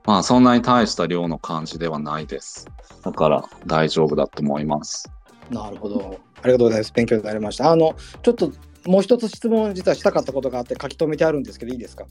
[0.06, 2.68] まあ、そんなに大した量の漢字ではないです。
[3.04, 5.10] だから大丈夫だと思います。
[5.52, 6.20] なるほど。
[6.42, 6.92] ありがとうございます。
[6.94, 7.72] 勉強になりました。
[7.72, 8.52] あの、ちょっと
[8.88, 12.06] もう一つ質問実はしたかったことがあって書き留めてあるんですけどいいですか？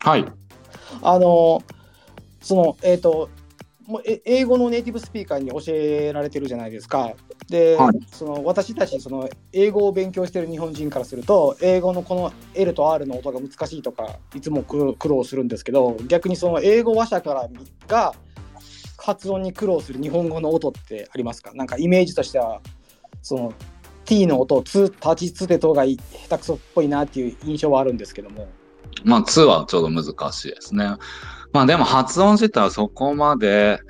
[0.00, 0.24] はい。
[1.02, 1.62] あの、
[2.40, 3.28] その、えっ、と、
[3.86, 7.14] もうえ英語のネイティブスピーカーに教えられてるじゃないですか。
[7.48, 17.48] で、はいその私たちその英語を勉強してる日本人からすると英語のこの L と R の音が難しいとかいつも苦労するんですけど逆にその英語話者から
[17.86, 18.14] が
[18.98, 21.52] 発音に苦労する日本語の音ってありますか？
[21.54, 22.60] なんかイメージとしては
[23.22, 23.52] その
[24.04, 28.48] T の音つ立ちつてとがい下手くそっぽいなっていう印象はあるんですけども。
[29.04, 30.86] まあ、2はちょっと難しいですね。
[31.56, 33.80] まあ、でも発音自体はそこまで、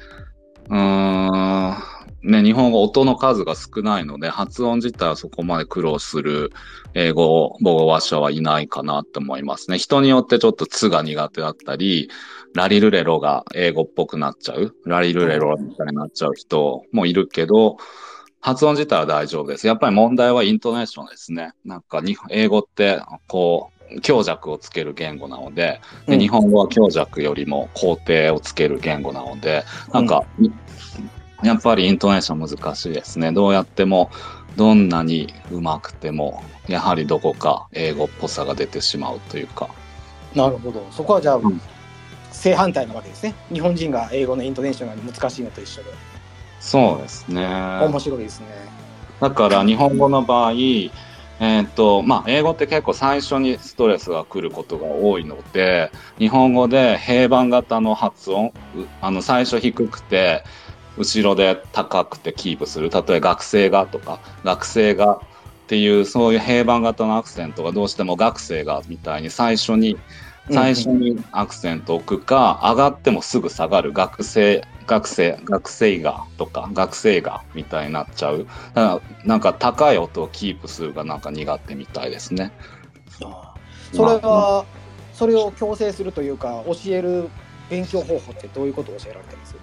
[0.71, 1.77] うーん、
[2.23, 6.53] ね、日本語音の数が少ないので、発音自体はそこまで苦労する
[6.95, 9.79] 英語母語話者はいないかなって思いますね。
[9.79, 12.09] 人によってちょっとつが苦手だったり、
[12.55, 17.79] ラリルレロが英語っぽくなっちゃう、ラリルレロみたいになっちゃう人もいるけど、
[18.41, 19.67] 発音自体は大丈夫です。
[19.67, 21.51] やっぱり問題はイントネーションですね。
[21.65, 22.01] なんか
[22.31, 30.25] 英語って、こう、強弱をつける言語なので、でうん日本語は強弱よりも肯定をつける言語なので、なんか、
[31.43, 33.33] やっぱりイントネーション難しいですね。
[33.33, 34.11] どうやっても、
[34.57, 39.69] どんなに上手くても、やはりどこか英語っぽさが出てしまうというか。
[40.35, 40.87] なるほど。
[40.91, 41.61] そこはじゃあ、うん
[42.37, 43.35] 正反対なわけですね。
[43.51, 45.91] 日本人が英語のイントネーションが難しいのと一緒で。
[46.61, 47.45] そうですね。
[47.45, 48.47] 面白いですね。
[49.21, 50.53] だから日本語の場合、
[51.39, 58.53] えっ、と、まあ、英語って結構最初にストレスが来ることが多いので、日本語で平板型の発音、
[59.03, 60.45] あの、最初低くて、
[60.97, 62.89] 後ろで高くてキープする。
[62.89, 65.21] 例えば学生がとか、学生がっ
[65.67, 69.99] ていう、そういう平板型のアクセントがどうしても学生がみたいに最初に、
[70.51, 78.47] 最初にアクセントを置くか、上がってもすぐ下がる学生、学生、学生がとか、学生がみたいになっちゃう。
[78.75, 82.53] だからなんか高い音をキープするがなんか苦手みたいですね。
[83.93, 84.65] それは、
[85.13, 87.29] それを強制するというか、教える
[87.69, 89.57] 勉強方法ってどういうことを教えられてます？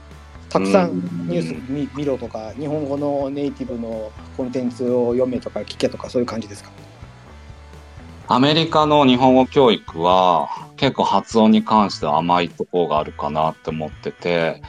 [0.50, 6.70] たくさんニュース見見ろとか、日本語のネイティブのコンテンツを読めとか聞けとか、そういう感じですか？
[8.28, 14.62] アメリカの日本語教育は結構発音に関しては甘いところがあるかなって思ってて、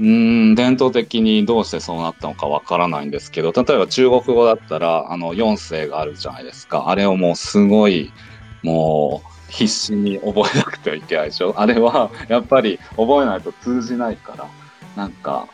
[0.00, 6.88] うん、伝統的にどうしてそうなったのかわからないんですけど、例えば中国語だったら、あの、4声があるじゃないですか。
[6.88, 8.12] あれをもうすごい、
[8.62, 11.54] もう、必死に覚えなくてはいけないでしょ。
[11.56, 14.48] あれは、やっぱり覚えないと通じないから、
[14.96, 15.46] なんか、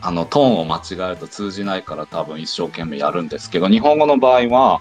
[0.00, 4.80] あの、トーンを間違えると通じないから多分一生懸命やるんですけど、日本語の場合は、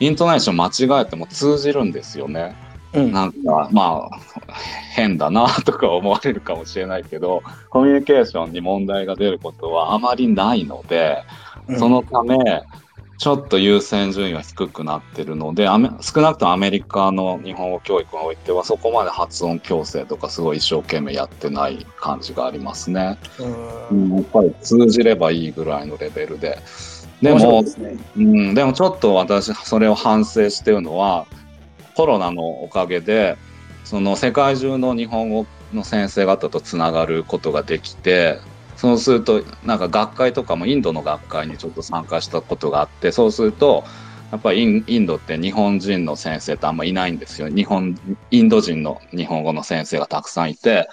[0.00, 0.66] イントネーション間
[1.00, 2.56] 違えても通じるんですよね。
[2.94, 4.18] うんなんか、まあ、
[4.94, 11.24] 変だなとか思われるかもしれないけど、コミュニケーションに問題が出ることはあまりないので、
[11.78, 12.36] そのため、
[13.16, 15.66] ちょっと優先順位は低くなってるので、
[16.00, 23.18] 少なくともアメリカの日本語教育においては、そこまで発音矯正とかすごい一生懸命やってない感じがありますね。
[23.38, 26.58] ううんん、やっぱり通じればいいぐらいのレベルで。
[27.22, 27.96] でもね。
[28.16, 31.26] うん、でもちょっと私、それを反省してるのは、
[31.94, 33.36] コロナのおかげで、
[33.84, 38.38] その世界中の日本語の先生方とつながることができて、
[38.76, 43.84] そうすると、なんか学会とかもインドの学会にちょっと参加したことがあって、そうすると、
[44.32, 47.48] やっぱりインドって日本人の先生ってあんまいないんですよ。
[47.48, 47.96] 日本、
[48.30, 50.88] インド人の日本語の先生がたくさんいて、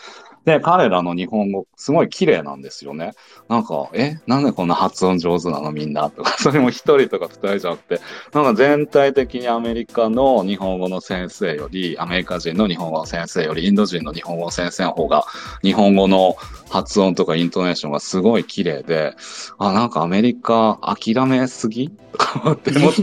[0.45, 3.13] で、彼らの日本語、すごい綺麗なんですよね。
[3.47, 8.01] なんか、え、なんでこんな発音上手なのみんなとか、 それも一人とか二人じゃなくて、
[8.33, 15.25] なんか全体的にアメリカの日本語の先生より、アメリカ人の日本語の先生より、インド人の日本語の先生の方が、
[15.61, 16.35] 日本語の
[16.69, 19.13] 発音とかイントネーションがすごい綺麗で、
[19.59, 21.89] あ、なんかアメリカ諦めすぎ？
[21.89, 23.01] とか思って、もっと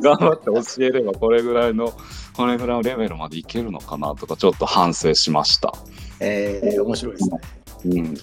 [0.00, 1.92] 頑張って教えればこれぐらいの、
[2.36, 5.72] これぐらいのレベルまでいけるのかなとか、ちょっと反省しました。
[6.20, 7.40] えー、面白いですね。
[7.86, 8.14] うん。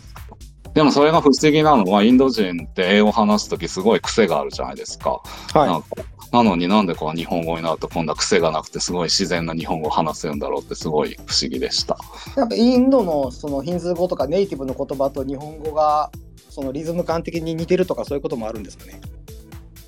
[0.73, 5.21] でもそれが不思議なのは、インド人って英語を話すときすごい癖があるじゃないですか。
[5.53, 5.83] はか
[6.31, 11.97] なのになんでこう日本語になると今度は癖がなくてすごい自然な日本語を話せるんだろうってすごい不思議でした。
[12.35, 12.39] い。
[12.39, 16.11] やっぱインドのそのヒンズー語とかネイティブの言葉と日本語が
[16.49, 18.99] そのリズム感的に似てるとかそういうこともあるんですかね？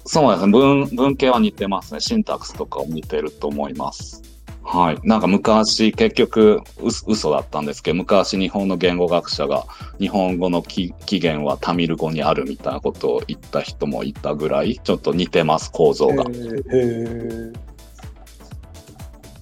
[0.06, 0.52] そうですね。
[0.52, 2.00] 文、文系は似てますね。
[2.00, 4.24] シンタックスとかも似てると思います。
[4.72, 5.00] はい。
[5.04, 9.66] なんか昔、結局、う嘘だったんですけど、昔日本の言語学者が
[9.98, 16.24] 日本語の起起源はタミル語にあるみたいなことを言った人もいたぐらい、ちょっと似てます、構造が。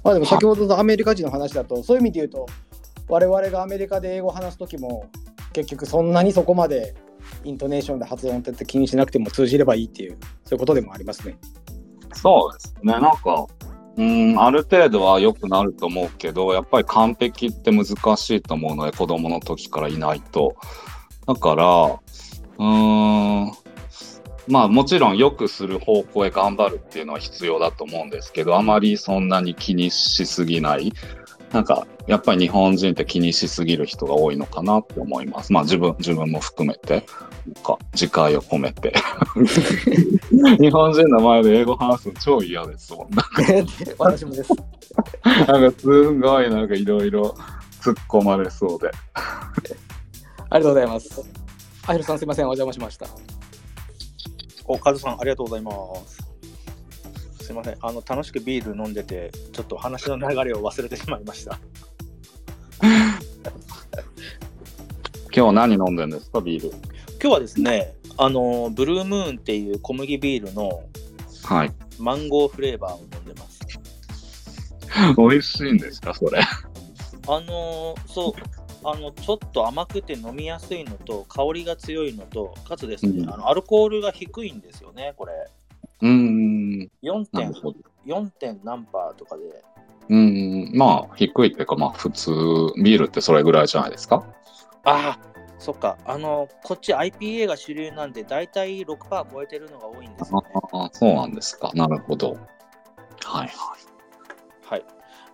[0.01, 2.45] まあでも先ほどのアメリカ人の話だとそういう意味で言うと
[3.09, 5.09] 我々がアメリカで英語を話す時も
[5.51, 6.95] 結局そんなにそこまで
[7.43, 11.37] イントネーションで発音って気にしなくても通じればいいっていうそういうことでもありますね。
[12.13, 12.93] そうですね。
[12.93, 13.45] なんか、
[13.97, 20.55] うん、ある程度は良くなると思うけど、やっぱり完璧って難しいと思うので、子供の時からいないと。
[21.25, 23.51] だから、うーん、
[24.47, 30.93] まあもちろん良くする方向へ頑張るっていうのは必要だと思うんですけど、あまりそんなに気にしすぎない。
[31.51, 35.53] なんか、やっぱり日本人って気にしすぎる人が多いのかなって思います。
[35.53, 37.05] まあ自分、自分も含めて、
[37.53, 38.93] なんか、自戒を込めて。
[40.60, 43.10] 日本人の前で英語話すの超嫌ですもん。
[43.97, 44.51] 私もです。
[45.47, 47.36] なんかすんごいなんかいろいろ
[47.81, 48.91] 突っ込まれそうで。
[49.15, 51.23] ありがとうございます。
[51.88, 53.07] あひろさんすいませんお邪魔しました。
[54.65, 55.71] お、カズさん、ありがとうございま
[56.05, 56.16] す。
[57.47, 57.77] すいません。
[57.79, 61.57] あの、楽しくビール飲んでて、ちょっと話の流れを忘れてしまいました。
[65.33, 66.71] 今日何飲んでんですか、ビール？
[66.71, 66.81] 今
[67.21, 70.83] 日はですね、あの、ブルームーンっていう小麦ビールの
[71.45, 71.73] はい。
[71.97, 73.62] マンゴーフレーバーを飲んでます。
[75.17, 76.41] 美味しいんですか、それ？
[76.41, 76.45] あ
[77.39, 78.33] のーそう、
[78.83, 85.31] あの、ちょっと甘くて飲みやすいのと、香りが強いのと、かつですね、うんあのアルコールが低いんですよね、これ。
[86.01, 86.91] うーん。
[87.03, 87.77] 4点なる、ほど。
[88.05, 88.29] 4.
[88.31, 89.43] 点何パーとかで。
[90.10, 90.77] うーん。
[90.77, 92.31] まあ、低いっていうか、まあ、普通、
[92.83, 94.23] ビールってそれぐらいじゃないですか？
[94.83, 95.19] ああ、
[95.60, 95.97] そっか。
[96.05, 100.47] あの、こっち IPA が主流なんで、だいたい6%超えてるのが多いんですよね。
[100.71, 101.71] ああ、そうなんですか。
[101.73, 102.31] なるほど。
[102.31, 102.39] はい
[103.25, 103.49] はい。
[104.63, 104.86] はい。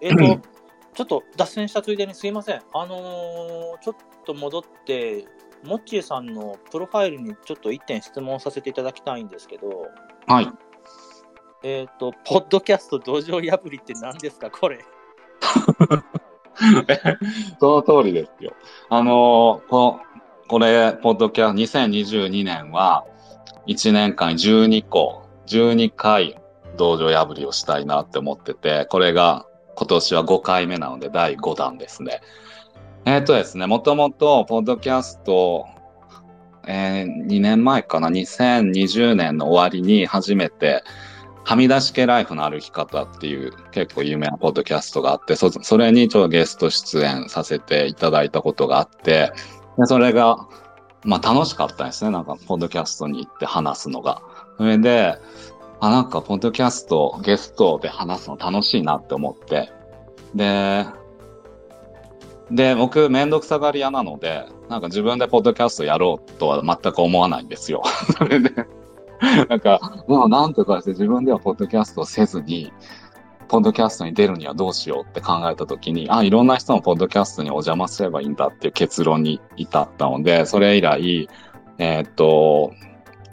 [0.01, 0.39] えっ、と、
[0.95, 2.61] ちょっと脱線したついでにすいません。
[2.73, 3.95] あのーちょっ
[4.25, 5.25] と戻って、
[5.63, 9.87] モッチーさんのプロファイルにちょっと1点質問させていただきたいんですけど、
[10.27, 10.51] はい。
[11.63, 14.79] えっ、と、ポッドキャスト道場破りって何ですか、これ。
[17.59, 18.53] その通りですよ。
[18.89, 19.99] あのーこ
[20.49, 23.05] これ、ポッドキャスト、2022年は、
[23.67, 26.39] 1年間12個、12回、
[26.75, 29.45] 道場破りをしたいなって思ってて、これが
[29.75, 32.21] 今年は5回目なので、第5弾ですね。
[33.05, 35.65] えっ、とですね、もともと、ポッドキャスト、
[36.65, 40.83] えー2年前かな、2020年の終わりに初めて、
[41.43, 49.33] はみ出し系ライフの歩き方っていう結構有名なポッドキャストがあって、そそれにちょっとゲスト出演させていただいたことがあって、
[49.77, 50.47] でそれが、
[51.03, 52.11] まあ楽しかったですね。
[52.11, 54.21] なんか、ポッドキャストに行って話すのが。
[54.57, 55.17] それで、
[55.81, 59.73] あ、なんか、ポッドキャスト、ゲストで話すの楽しいなって思って。
[60.33, 60.85] で、
[62.53, 67.81] で、僕、めんどくさがり屋なので、なんか自分でポッドキャストやろうとは全く思わないんですよ。
[68.15, 68.51] それで、
[69.49, 72.71] なんか、もうなんとかして自分ではポッドキャストをせずに、
[73.47, 81.27] ポッドキャストに出るにはどうしようって考えたときに、あ、いろんな人のポッドキャストにお邪魔すればいいんだっていう結論に至ったので、それ以来、
[81.79, 82.71] えー、っと、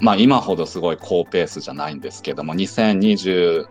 [0.01, 3.67] まあ今ほどすごい高ペースじゃないんですけども、2021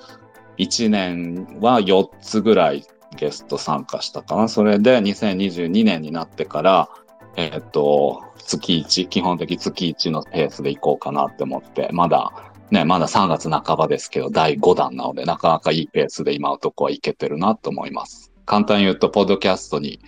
[0.90, 2.84] 年は4つぐらい
[3.18, 4.48] ゲスト参加したかな。
[4.48, 6.90] それで2022年になってから、
[7.36, 12.32] えー、っと、月1、基本的月1のペースでいこうかなって思って、まだ、
[12.72, 18.32] ね、まだ3月半ばですけど、第5弾なので、なかなかいいペースで今のとこはいけてるなと思います。
[18.46, 20.00] 簡単に言うと、ポッドキャストに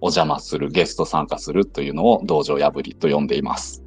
[0.00, 3.82] お邪魔する、ゲスト参加するというのを道場破りと呼んでいます。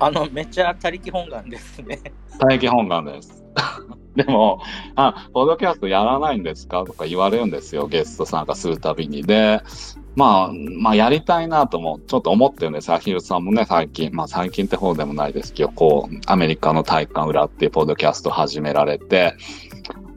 [0.00, 2.00] あの、めっちゃ他力本願ですね。
[2.38, 3.44] 他力本願です。
[4.16, 4.60] でも、
[4.96, 6.84] あ、ポッドキャストやらないんですか？
[6.84, 9.22] とか言われるんですよ、ゲスト参加するたびに。
[9.22, 9.60] で、
[10.16, 12.92] まあ、まあ、やりたいなとも、ちょっと思ってるんです。
[12.92, 19.34] アヒルさんもね、最近、まあ、最近って方でもないですけど、こう、アメリカの体感裏っていうポッドキャスト始められて、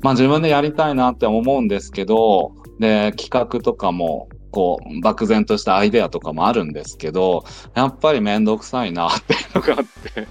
[0.02, 10.28] まあ、自分でやりたいなって思うんですけど、で、企画とかも、こう、漠然としたアイデアとかもあるんですけど、やっぱりめんどくさいなっていうのがあって、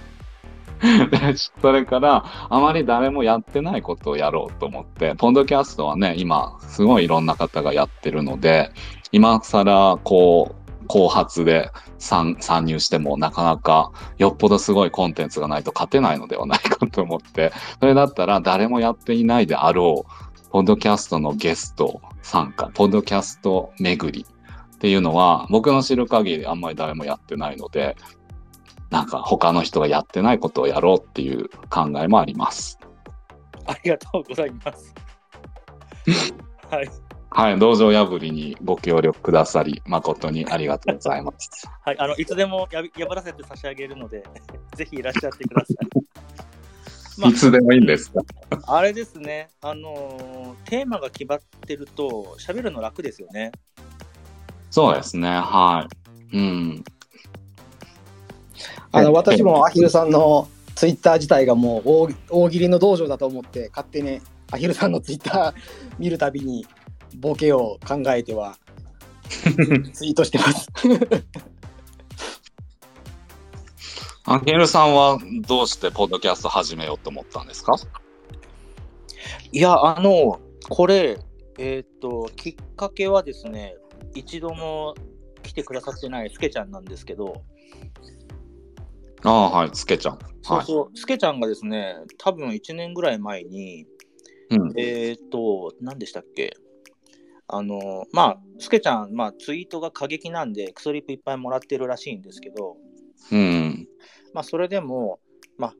[1.61, 8.71] それから、あまり誰もやってないことをやろうと思って、ポンドキャストはね、今、すごいいろんな方がやってるので、
[9.11, 24.25] 今更、こう、後発で参入してもなかなかよっぽどすごいコンテンツがないと勝てないのではないかと思って、それだったら誰もやっていないであろう、ポッドキャストのゲスト参加、ポッドキャスト巡り
[24.75, 27.95] っていうのは僕の知る限りあんまり誰もやってないので、
[28.91, 32.77] なんか他の人がやってないことをやろうっていう考えもあります。
[33.65, 34.93] ありがとうございます。
[36.69, 36.89] はい。
[37.33, 41.49] はい、道場破りにご協力くださり、誠にありがとうございます。
[41.85, 44.25] はい、あの、いつでもや破らせて差し上げるので、
[44.75, 45.77] ぜひいらっしゃってください。
[47.17, 48.21] まあ、いつでもいいんですか？
[48.67, 53.53] あれですね、あのー、テーマが決まってると、喋るの楽ですよね。
[54.69, 55.87] そうですね、は
[56.33, 56.37] い。
[56.37, 56.83] うん。
[58.91, 64.19] あの私もアヒルさんのツイッター自体がもう大大喜利の道場だと思って勝手に
[64.51, 65.61] アヒルさんのツイッター
[65.99, 66.65] 見るたびに
[67.17, 68.57] ボケを考えては
[69.93, 70.67] ツイートしてます。
[74.23, 77.73] アヒルさんはどうしてポッドキャスト始めようと思ったんですか？
[79.51, 80.39] いや、あの、
[80.69, 81.17] これ、
[81.57, 83.75] えっ、ー、と、きっかけはですね、
[84.13, 84.95] 一度も
[85.43, 87.41] 来てくださってないスケちゃんなんですけど、
[89.23, 90.19] ああ、はい、スケちゃん。
[90.41, 93.85] そうそう、はい、スケちゃんがですね、多分1年ぐらい前に、
[94.49, 96.53] うん、えっ、ー、と、何でしたっけ？
[97.47, 102.77] あの、まあ、スケちゃん、まあ、ツイートが過激なんで、クソリップいっぱいもらってるらしいんですけど、
[103.31, 103.87] うん。
[104.33, 105.19] まあ、それでも、
[105.57, 105.73] ま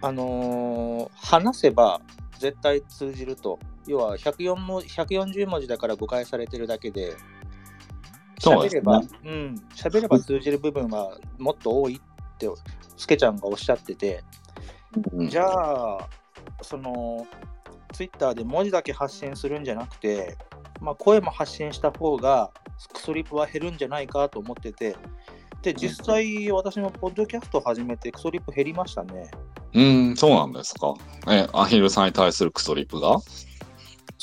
[0.00, 2.02] あ、あのー、話せば
[2.38, 3.58] 絶対通じると。
[3.86, 7.16] 要は104文140文字だから誤解されてるだけで、
[8.40, 12.00] 喋れば、うね、うん、喋れば通じる部分はもっと多い
[12.50, 14.22] ってスケちゃんがおっしゃってて、
[15.12, 16.08] うん、じゃあ
[16.62, 17.26] その
[17.92, 20.36] ツイッターで文字だけ発信するんじゃなくて、
[20.80, 22.50] まあ、声も発信した方が
[22.92, 24.96] クソリップは減るんじゃないかと思ってて
[25.62, 29.30] で実際私もポッドキャスト始めてクソリップ減りましたね。
[29.74, 30.94] うんそうなんですか。
[31.28, 33.18] えアヒルさんに対するクソリップが？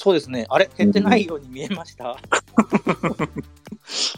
[0.02, 0.46] そうですね。
[0.48, 0.70] あれ？
[0.78, 2.18] 減ってないように見えました、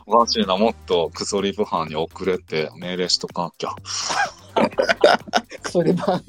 [0.05, 3.73] おかしいな、もっとクソリブ班に遅れて命令しとかなきゃ。
[5.63, 6.23] クソリブ班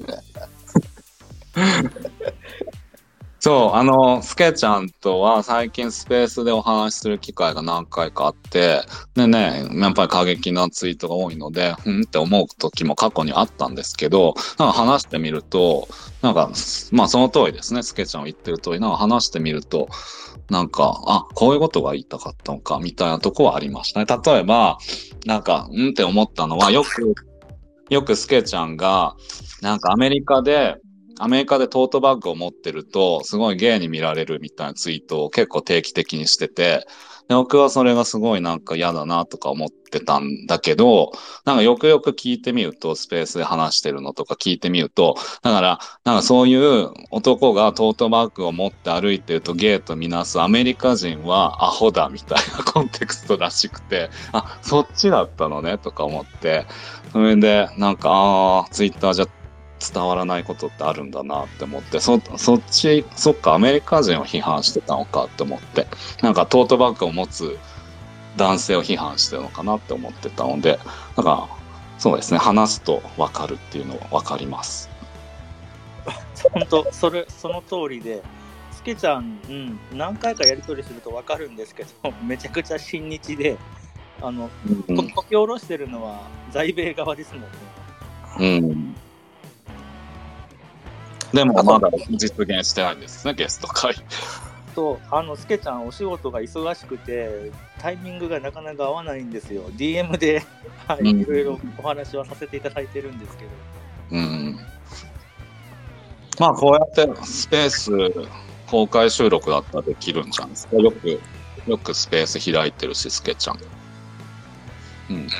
[3.45, 8.83] そう、あの、スケちゃんとは最近スペースでお話しする機会が何回かあって、
[9.15, 15.89] でね、やっぱり過激なツイートが多いので、ふんって思う時も過去にあったんですけど、なんか話してみると、
[16.21, 16.51] なんか、
[16.93, 19.89] まあその通りですね、スケちゃんは言ってる通り、なんか話してみると、
[20.49, 24.05] なんか、あ、こういうことが言いたかったのか、みたいなとこはありましたね。
[24.25, 24.77] 例えば、
[25.25, 27.13] なんか、うんって思ったのは、よく、
[27.89, 29.17] よくスケちゃんが、
[29.61, 30.77] なんかアメリカで、
[31.19, 36.85] アメリカでトートバッグを持ってると、すごいゲイに見られるみたいなツイートを結構定期的にしてて、
[37.29, 41.11] で僕はそれがすごいなんか嫌だなとか思ってたんだけど、
[41.45, 56.65] なんかよくよく聞いてみると、スペースで話してるのとか聞いてみると、だから、なんかそういう男がトートバッグを持って歩いてるとゲイとみなすアメリカ人はアホだみたいなコンテクストらしくて、あ、そっちだったのねとか思って、
[57.13, 59.25] それでなんか、ああ、ツイッターじゃ
[59.93, 65.87] 伝わらないことってあるんだなって思って、そ、そっち、そっか、アメリカ人を批判してたのかって思って、
[66.21, 67.57] なんかトートバッグを持つ
[68.37, 70.79] 男性を批判してるのかなって思ってたので、
[71.15, 71.47] だから
[71.97, 74.89] そうですね、話すと分かるっていうのは分かります。
[76.51, 78.21] 本当それその通りで、
[78.71, 81.89] スケちゃん、うん、何回かやり取りすると分かるんですけど、
[82.23, 83.57] めちゃくちゃ親日で、
[84.21, 84.49] あの、
[84.87, 87.47] うんここき下ろしてるのは在米側ですもんね。
[88.39, 88.92] うん。
[91.33, 93.95] でもまだ実現してないんですね、ゲスト会。
[94.75, 99.63] と、あの、スケちゃん、お仕事が忙しくて、タイミングがなかなか合わないんですよ。
[99.71, 100.43] DM で、
[100.87, 103.49] はい、うんいろいろお話はさせていただいてるんですけど。
[104.11, 104.59] うん。
[106.39, 107.91] まあこうやってスペース
[108.67, 110.77] 公開収録だったらできるんじゃないですか。
[110.77, 111.21] よく、
[111.67, 113.59] よくスペース開いてるし、スケちゃん。
[115.09, 115.27] うん。
[115.27, 115.31] ね、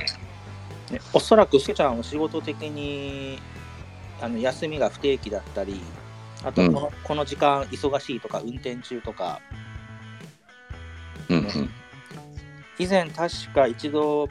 [1.12, 3.39] おそらくスケちゃんお仕事的に
[4.24, 5.82] あの休みが不定期だったり
[6.45, 9.41] あとこの,、この時間忙しいとか運転中とか。
[11.30, 11.69] うんうん。
[12.80, 14.28] 以前確か一度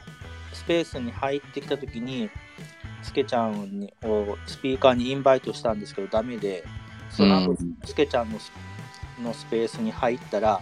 [0.51, 2.29] スペースに入ってきた時に
[3.01, 6.63] スケちゃんにをスピーカーにインバイトしたんですけどダメで
[7.09, 7.77] その後、うん。
[7.85, 8.51] スケちゃんのス
[9.21, 10.59] のスペースに入ったら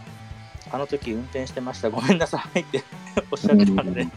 [0.72, 1.90] あの時運転してました。
[1.90, 2.84] ごめんなさいって
[3.32, 4.08] おっしゃってたんで、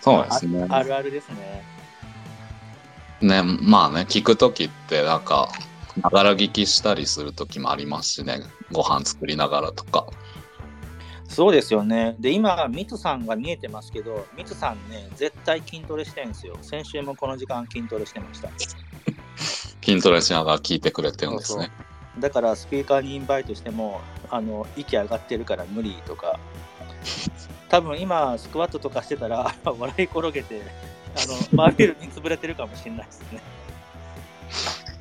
[0.00, 0.66] そうですね。
[0.68, 1.77] あるあるですね
[3.20, 5.48] ね、まあね、聞くときって、なんか、
[6.02, 8.42] ながら聞きしたりするときもありますしね、
[8.72, 10.06] ご飯作りながらとか。
[11.28, 12.16] そうですよね。
[12.18, 16.56] で、今、ミツさんが見えてますけど、ミツさんね、絶対筋トレしてるんですよ。
[16.62, 18.50] 先週もこの時間筋トレしてました。
[19.84, 21.70] 筋トレしながら聞いてくれてるんですね。
[22.18, 24.00] だから、スピーカーにインバイトしても、
[24.30, 26.38] あの、息上がってるから無理とか、
[27.68, 30.62] 多分今、スクワットとかしてたら、笑い転げて、
[31.16, 33.40] あの、マーベルに潰れてるかもしれないですね。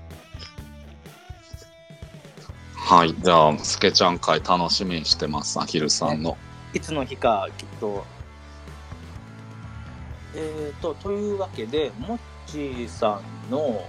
[2.76, 3.14] はい。
[3.20, 6.38] じゃあ、スケちゃん会楽しみにしてます、アヒルさんの。
[6.74, 8.05] いつの日か、きっと。
[10.36, 13.86] えーと、というわけで、もっちーさんの、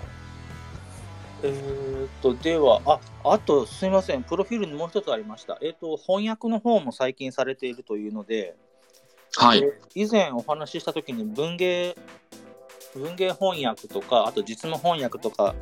[1.43, 5.59] えーと、では、あ、あと、すみません、プロフィールにもう一つありました。
[5.61, 8.57] えーと、翻訳の方も最近されているというので、
[9.37, 9.61] はい。
[9.61, 11.97] で以前お話ししたときに文芸、
[12.95, 15.55] 文芸翻訳とか、あと実務翻訳とか、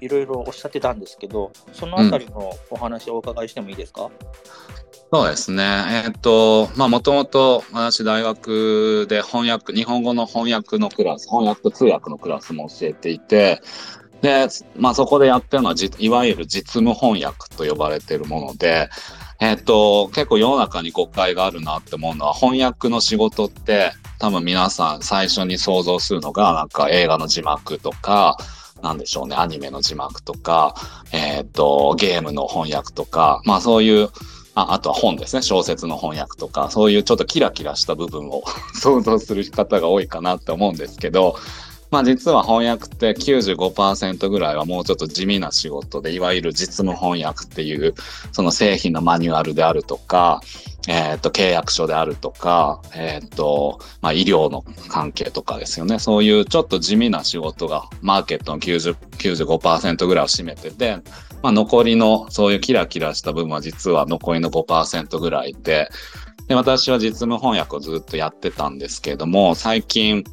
[0.00, 4.10] いろいろおっしゃってたんですけど、そのあたりのお話をお伺いしてもいいですか、
[5.10, 6.04] そうですね。
[6.06, 13.62] えっ、と、まあ、もともと私大学で翻訳、日本語の翻訳のクラス、翻訳と通訳のクラスも教えていて、
[14.20, 18.90] で、まあ、そこでやってるのはじ、いわゆる実務翻訳と呼ばれているもので、
[19.40, 28.36] えっ、と、結構世の中に誤解があるなって思うのは、翻訳の仕事って、多分皆さん最初に想像するのが、なんか映画の字幕とか、
[28.82, 30.74] なんでしょうね、アニメの字幕とか、
[31.12, 34.08] えっ、と、ゲームの翻訳とか、まあそういう、
[34.56, 38.42] ああとは本ですね、小説の翻訳とか、そういうちょっとキラキラした部分を
[38.74, 41.36] 想像する方が多いかなって思うんですけど、
[41.90, 47.94] まあ実は翻訳って95%ぐらいはもうちょっと地味な仕事で、いわゆる実務翻訳っていう、
[48.32, 50.40] その製品のマニュアルであるとか、
[50.86, 55.98] えっ、と、契約書であるとか、えっ、と、まあ医療の関係とかですよね。
[55.98, 60.98] そういうちょっと地味な仕事がマーケットの90 95%ぐらいを占めてて、
[61.42, 65.88] まあ残りのそういうキラキラした部分は実は残りの5%ぐらいで、
[66.48, 70.24] で、私は実務翻訳をずっとやってたんですけれども、最近、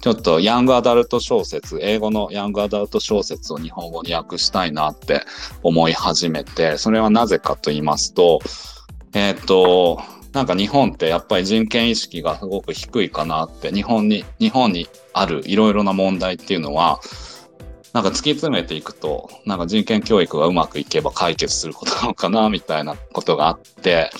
[0.00, 5.22] ちょっとヤングアダルト小説、英語のヤングアダルト小説を日本語に訳したいなって
[5.62, 8.40] 思い始めて、それはなぜかと言いますと、
[9.14, 10.00] えっ、と、
[10.32, 17.00] なんか日本ってやっぱり人権意識がすごく低いかなって、日本に、日本にあるいろいろな問題っていうのは、
[17.92, 24.10] なんか突き詰めていくと、なんか人権教育がうまくいけば解決することなのかな、みたいなことがあって、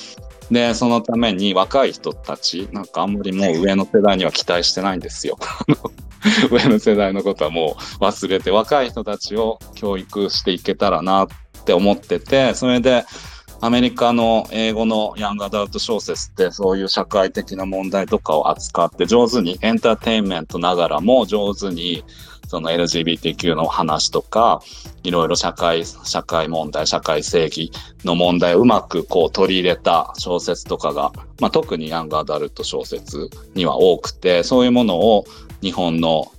[0.51, 5.38] で、そのために若い人たち、なんかあんまりもう上の世代には期待してないんですよ。
[6.51, 11.28] 上の世代のことはもう忘れて、若い人たちを教育していけたらなっ
[11.64, 13.05] て思ってて、それで、
[13.61, 22.05] アメリカの英語のヤングアダルト小説ってそういう社会的な問題とかを扱って上手にエンターテインメントながらも上手に
[22.49, 24.61] その LGBTQ の話とか
[25.05, 27.70] いろいろ社会、社会問題、社会正義
[28.05, 35.24] の問題をうまくこう取り入れた小説とかが、まあ、特にヤングアダルト小説には多くてそういうものを
[35.62, 36.32] 日本の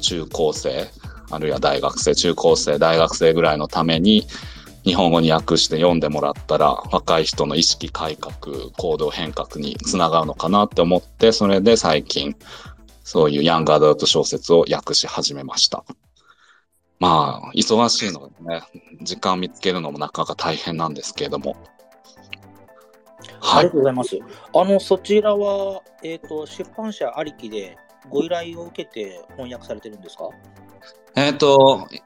[0.00, 0.88] 中高生
[1.30, 4.26] あるいは大学生、中高生、大学生ぐらいのために
[4.84, 12.34] 日本語に訳して読んでもらったら若い人の意識改革行動変革につながるのかなって思ってそれで最近
[13.12, 15.84] そういうヤングアダルト小説を訳し始めました。
[17.00, 18.62] まあ忙しいのでね
[19.02, 21.56] 時間見つけるのもなかなか大変なんですけれども。
[23.40, 23.58] はい。
[23.58, 24.16] ありがとうございます。
[24.54, 27.76] あの、そちらは、えっ、と、出版社ありきで
[28.08, 30.28] ご依頼を受けて翻訳されてるんですか？
[31.16, 31.98] えっ、と、ず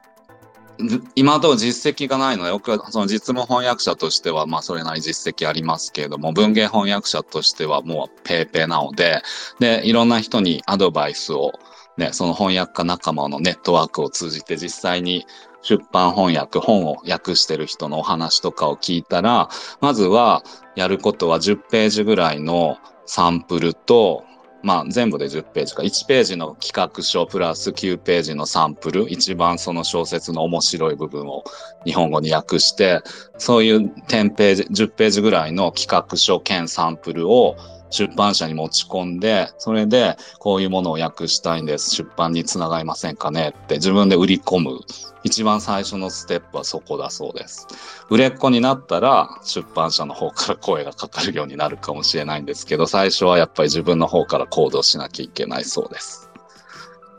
[1.15, 9.21] 今と実績がないので、僕はその実務翻訳者としては、まあそれなり実績ありますけれども、文芸翻訳者としてはもうペーペーなので、
[9.59, 11.53] で、いろんな人にアドバイスを、
[11.97, 15.25] ね、その翻訳家仲間のネットワークを通じて実際に
[15.61, 19.49] 出版翻訳、本を訳してる人のお話とかを聞いたら、
[19.79, 20.43] まずは
[20.75, 24.24] やることは10ページぐらいのサンプルと、
[24.65, 25.83] まあ全部で10ページか。
[25.83, 29.05] 1ページの企画書プラス9ページのサンプル。
[29.07, 31.43] 一番その小説の面白い部分を
[31.85, 33.01] 日本語に訳して、
[33.37, 37.55] そういう10ページ、10ページぐらいの企画書兼サンプルを
[37.95, 41.95] 出版社に持ち込んで、それでこういうものを訳したいんです。
[41.95, 44.79] 出版につながりませんかねって自分で売り込む。
[45.23, 47.67] 一番最初のステップはそこだそうです。
[48.09, 56.29] 売れっ子になったら出版社の方から声がかかるようになるかもしれないんですけど、最初はやっぱり自分の方から行動しなきゃいけないそうです。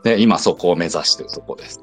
[0.03, 1.81] で、今そこを目指しているところです。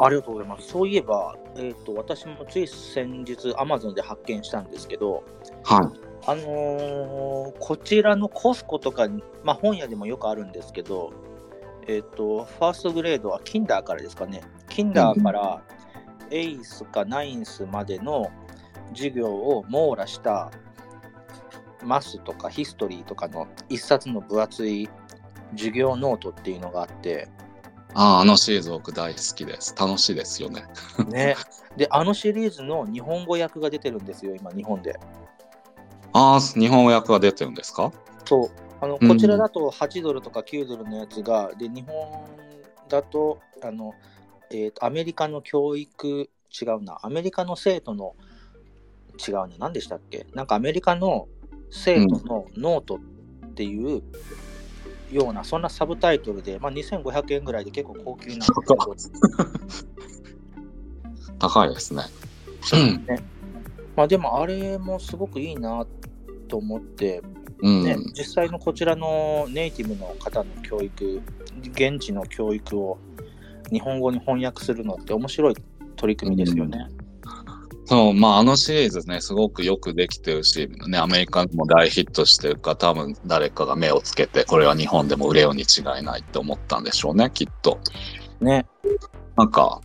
[0.00, 0.68] ありがとうございます。
[0.68, 5.22] そういえば、えっ、と、私もつい先日 Amazon で発見したんですけど、
[5.62, 6.13] はい。
[6.26, 11.12] あのーこちらのコスコとかに、まあ本屋でもよくあるんですけど、
[11.86, 14.42] えっ、と、ファーストグレードはキンダーからですかね。
[14.68, 15.62] kinder から
[16.30, 18.30] eighth か ninth までの
[18.94, 20.50] 授業を網羅した
[21.84, 24.88] math とか history とかの一冊の分厚い
[25.52, 27.28] 授業ノートっていうのがあって、
[27.94, 29.74] ああ、あのシリーズ僕大好きです。
[29.78, 30.64] 楽しいですよね。
[31.08, 31.36] ね。
[31.76, 34.98] で、あのシリーズの日本語訳が出てるんですよ、今、日本で。
[36.14, 37.92] ああ、日本語訳が出てるんですか？
[38.24, 38.50] そう。
[38.80, 39.08] あのうん。
[39.08, 41.94] こちらだと8ドルとか9ドルのやつが、で、日本
[42.88, 43.94] だと、あの、
[44.50, 46.30] えーと、アメリカの教育、
[46.62, 48.14] 違うな、アメリカの生徒の、
[49.26, 50.26] 違うな、何でしたっけ？
[50.34, 51.26] なんかアメリカの
[51.70, 53.00] 生徒のノート
[53.46, 54.02] っていう
[55.10, 58.92] ような、そんなサブタイトルで、まあ、2500円ぐらいで結構高級なんですけど、高
[61.66, 62.02] いですね。
[63.96, 65.86] まあでもあれもすごくいいな
[66.54, 67.20] と思って、
[67.62, 67.82] うん。
[67.82, 71.20] ね、実際のこちらのネイティブの方の教育、
[71.72, 72.98] 現地の教育を
[73.72, 75.56] 日本語に翻訳するのって面白い
[75.96, 76.86] 取り組みですよね。
[77.86, 87.80] そう、まあ、あのシリーズね、すごくよくできてるし、ね、アメリカでも大ヒットしてるから、多分誰かが目をつけて、これは日本でも売れように違いないって思ったんでしょうね、きっと。
[88.40, 88.64] ね。
[89.36, 89.80] なんか、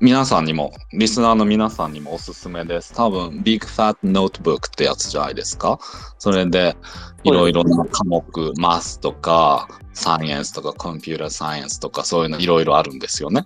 [0.00, 2.92] 皆さんにも、リスナーの皆さんにもおすすめです。
[2.94, 5.80] 多分、Big Fat Notebook ってやつじゃないですか？
[6.18, 6.76] それで、
[7.24, 13.44] いろいろな科目、マスとか、サイエンスとか、コンピューターサイエンスとか、そういうのいろいろあるんですよね？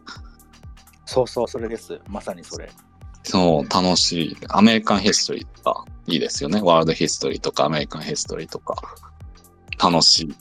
[1.07, 2.01] そうそう、それです。
[2.09, 2.70] まさにそれ。
[3.22, 4.37] そう、楽しい。
[4.51, 6.61] アメリカンヒストリーとか、いいですよね？
[6.61, 8.76] ワールドヒストリーとか、アメリカンヒストリーとか、
[9.82, 10.34] 楽しい。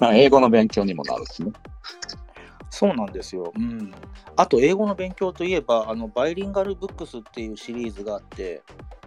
[0.12, 1.52] 英語の勉強にもなるしね。
[2.74, 3.52] そうなんですよ。
[3.54, 3.92] うん。
[4.34, 8.62] あと、英語の勉強といえば、あの、バイリンガルブックスっていうシリーズがあって、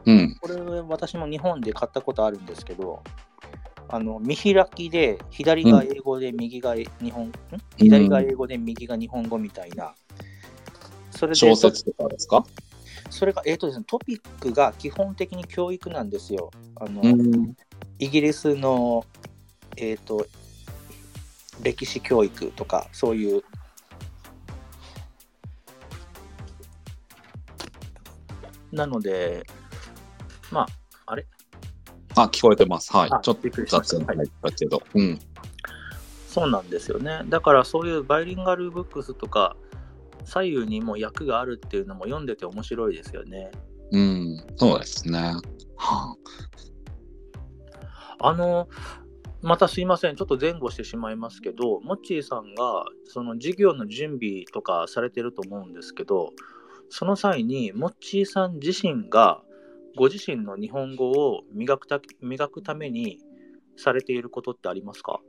[0.06, 0.38] うん。
[0.40, 3.02] これ私も日本で買ったことあるんですけど、
[3.90, 7.32] あの見開きで左が英語で右が日本、ん？
[7.78, 9.96] 左が英語で右が日本語みたいな。
[11.10, 12.46] それで小説とかですか？
[13.10, 16.52] それが、えーとですね、トピックが基本的に教育なんですよ。
[16.76, 17.56] あのうん。
[17.98, 19.04] イギリスの、
[19.76, 20.28] えー、と
[21.64, 23.44] 歴史教育とか、そういう。
[28.76, 29.44] なので、
[30.52, 30.68] まあ、
[31.08, 31.26] あれ？
[32.16, 32.96] あ、聞こえてます。
[32.96, 33.20] はいあ。
[33.20, 34.82] ちょっとびっくりしました雑に入ったけど。
[34.94, 35.20] うん。
[36.28, 37.22] そうなんですよね。
[37.30, 39.56] だからそういうバイリンガルブックスとか、
[40.26, 43.52] 左右にも訳があるっていうのも読んでて面白いですよね。
[43.92, 44.46] うん。
[44.58, 45.20] そうですね。
[45.78, 46.16] は
[48.20, 48.68] あの、
[49.42, 56.32] またすいません、ちょっと前後してしまいますけど、モッチーさんがその授業の準備とかされてると思うんですけど、
[56.98, 59.42] その際にモッチーさん自身が
[59.98, 63.20] ご自身の日本語を磨くた磨くために
[63.76, 65.20] されていることってありますか？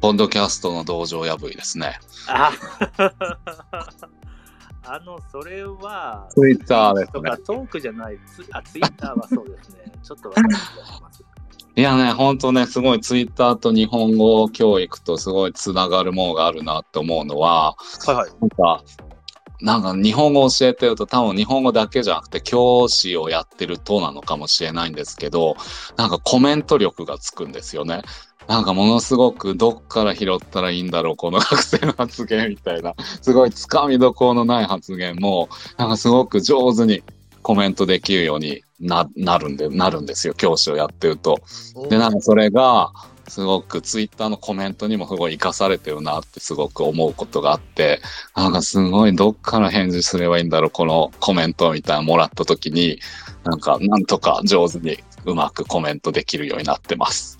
[0.00, 2.00] ポッドキャストの道場破りですね。
[2.26, 2.50] あ
[4.82, 7.38] あの、それは、ツイッターですねとか。
[7.38, 9.92] トークじゃない、ツあツイッターはそうですね。
[10.02, 11.24] ちょっとわかる気がします。
[11.76, 18.30] いやね、ほんとね、すごいツイッターと日本語教育とすごいつながるものがあるなって思うのは、はいはい。
[18.40, 18.82] なんか、
[19.62, 25.56] なんか日本語を教えてると多分日本語だけじゃなくて教師をやってるとなのかもしれないんですけど、
[25.96, 28.02] なんかコメント力がつくんですよね。
[28.46, 37.02] なんかものすごくどっから拾ったらいいんだろう、この学生の発言みたいな、すごいつかみどころのない発言も、なんかすごく上手に
[37.42, 41.38] コメントできるようにななるんで、なるんですよ、教師をやってると。
[41.90, 42.92] で、なんかそれが、
[43.30, 48.00] すごくツイッターのコメントにもすごい活かされてるなってすごく思うことがあって、
[48.34, 53.00] なんかすごいどっから返事すればいいんだろう、このコメントみたいなもらった時に、
[53.44, 57.38] なんかなんとか上手にうまくコメントできるようになってます。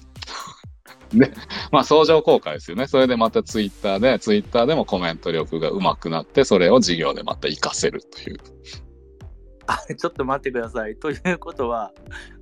[1.12, 1.32] で、
[1.72, 2.86] まあ相乗効果ですよね。
[2.86, 8.38] それでまたツイッターで、ツイッターでもコメント力が上手くなって、それを授業でまた活かせるという。
[9.70, 10.96] あ ちょっと待ってください。
[10.96, 11.92] ということは、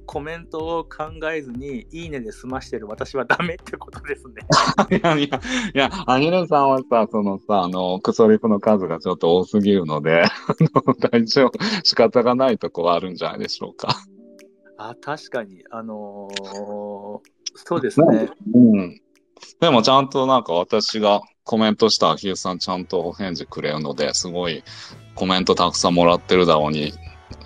[0.06, 4.34] コメントを考えずに、いいねで済ましてる私はダメってことですね。
[4.96, 5.40] いやいや、
[5.74, 13.88] いや、アニルさんはさ、そのさ、あの、クソリプの数がちょっと多すぎるので、 あの、大丈夫、仕方がないとこはあるんじゃないでしょうか。
[14.78, 15.64] あ、確かに。
[15.70, 17.20] あのー
[17.60, 18.30] そうですね。
[18.54, 19.00] うん。
[19.60, 24.62] でもちゃんとなんか私がコメントしたら、ヒューさんちゃんとお返事くれるので、すごい
[25.14, 26.92] コメントたくさんもらってるだろうに、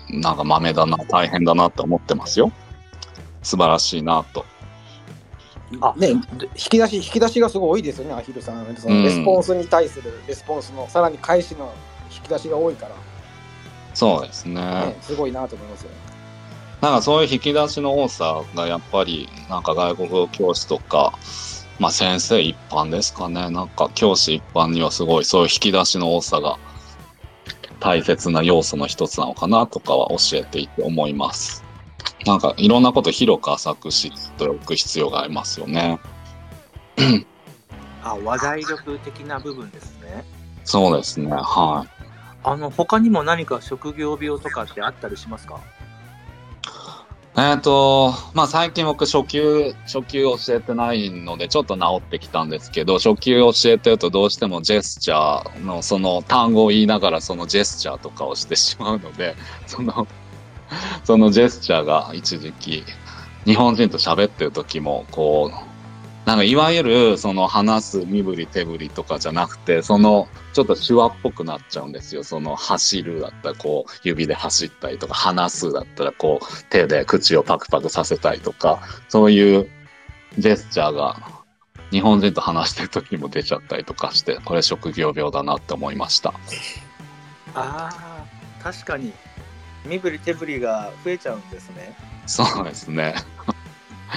[0.09, 2.51] なんか豆だな、大変だなって思ってますよ。
[3.41, 4.45] 素晴らしいなと。
[5.81, 6.19] あね、引
[6.55, 8.75] き出し、引き出しがすごい多いですよね、アヒルさん。
[8.75, 11.73] そのうんレスポンスに対するレスポンスの、さらに返しの
[12.13, 12.95] 引き出しが多いから、
[13.93, 14.61] そうですね。
[14.61, 15.89] ね、すごいなと思いますよ。
[16.81, 21.13] なんかそういう引き出しの多さがやっぱりなんか外国語教師とか、
[21.79, 23.49] まあ先生一般ですかね。
[23.49, 26.57] なんか教師一般にはすごいそういう引き出しの多さが
[27.83, 31.65] 大切な要素の一つなのかなとかは教えていて思います。
[32.25, 35.99] なんかいろんなこと広く浅く知っておく必要がありますよね。
[38.01, 40.23] あ、話題力的な部分ですね。
[40.63, 41.29] そうですね。
[41.29, 42.05] はい。
[42.45, 45.59] あの、他にも何か職業病とかってあったりしますか？
[47.35, 60.07] えっ、と、まあ最近僕初級、初級教えてないのでちょっと治ってきたんですけど、初級教えてるとどうしてもジェスチャーのその単語を言いながらそのジェスチャーとかをしてしまうので、 その、
[61.03, 62.83] そのジェスチャーが一時期、
[63.45, 65.72] 日本人と喋ってる時もこう、
[66.25, 72.23] なんかいわゆるその話す身振り手振りとかじゃなくて、そのちょっと手話っぽくなっちゃうんですよ。
[72.23, 79.69] その走るだったらこう指で走ったりとか、話すだったらこう手で口をパクパクさせたりとか、そういう
[80.37, 81.17] ジェスチャーが
[81.91, 86.33] 日本人と話してる時も出ちゃったりとかして、これ職業病だなって思いました。
[87.53, 88.25] ああ、
[88.63, 89.11] 確かに。
[89.85, 91.93] 身振り手振りが増えちゃうんですね。
[92.25, 93.15] そうですね。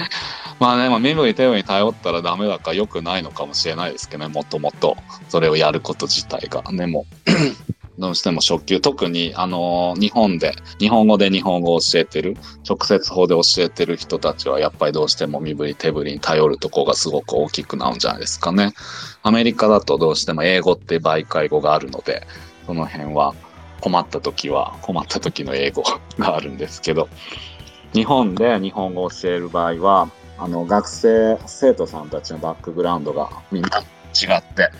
[0.59, 4.97] まあね、まあ、身振り手振りに頼ったらダメだから良くないのかもしれないですけどね、もともと。
[5.29, 6.63] それをやること自体が。
[6.71, 7.05] でも、
[7.97, 12.37] どうしても初級、特に、あのー日本で、日本語で日本語を教えてる、
[12.67, 18.73] 直接法で教えてる人たちは、やっぱりどうしても身振り手振りに頼るところがすごく大きくなるんじゃないですかね。
[19.23, 22.27] アメリカだとどうしても英語って媒介語があるので、
[22.67, 23.33] その辺は
[23.81, 25.83] 困った時は、困った時の英語
[26.19, 27.09] があるんですけど、
[27.93, 34.71] 日本で日本語を教える場合は、あの、学生、生徒さんたちのバックグラウンドがみんな違って、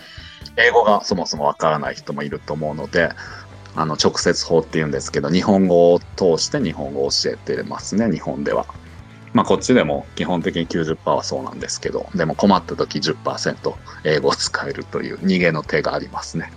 [0.58, 3.10] 英語がそもそもわからない人もいると思うので、
[3.76, 8.66] あの、直接法って言うんですけど、日本語を通して日本語を教えてますね、日本では。
[9.34, 16.52] まあ、こっちでも基本的に90%はそうなんですけど、でも困った時10%英語を使えるという逃げの手がありますね。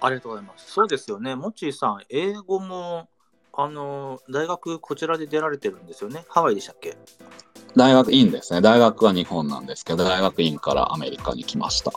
[0.00, 0.72] ありがとうございます。
[0.72, 1.34] そうですよね。
[1.34, 3.08] もちーさん、英語も、
[3.60, 6.24] あの、大学こちらで出られてるんですよね？
[6.28, 6.96] ハワイでしたっけ？
[7.74, 8.60] 大学院ですね。
[8.60, 11.90] 大学は日本なんですけど、大学院からアメリカに来ました。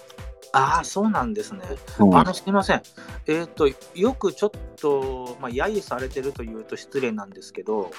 [0.53, 1.61] ああ、そうなんですね。
[1.99, 2.81] うんあの、すみません。
[3.27, 4.51] えっ、と、よくちょっ
[4.81, 7.91] と、まあ、揶揄されてるというと失礼なんですけど、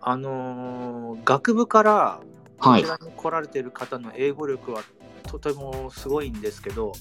[0.00, 2.20] あのー学部から
[2.58, 2.90] はいこち。
[2.98, 4.82] らに来られてる方の英語力は
[5.28, 6.92] とてもすごいんですけど、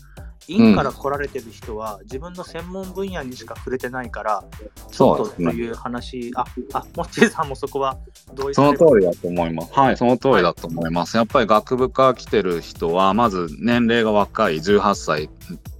[0.47, 4.43] 院から来られてる人は自分の専門分野にしか触れてないから、
[4.91, 7.97] ちょっとという話、あ、あ、モッチーさんもそこは
[8.33, 9.73] 同意その通りだと思います。
[9.73, 11.17] はい、その通りだと思います。
[11.17, 15.29] やっぱり学部から来てる人は、まず年齢が若い、18歳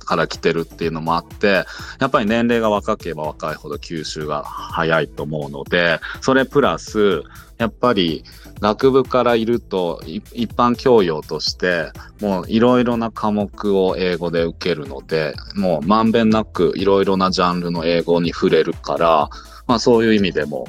[0.04, 1.66] から来てるっていうのもあって、
[2.00, 7.24] やっぱり年齢が若ければ若いほど吸収が早いと思うので、それプラス、
[7.58, 8.24] やっぱり
[8.60, 11.92] 学部からいると、一般教養として、
[12.22, 19.30] もういろいろな科目を英語で受けるので、もうまんべんなくいろいろなジャンルの英語に触れるから、
[19.68, 20.68] まあそういう意味でも、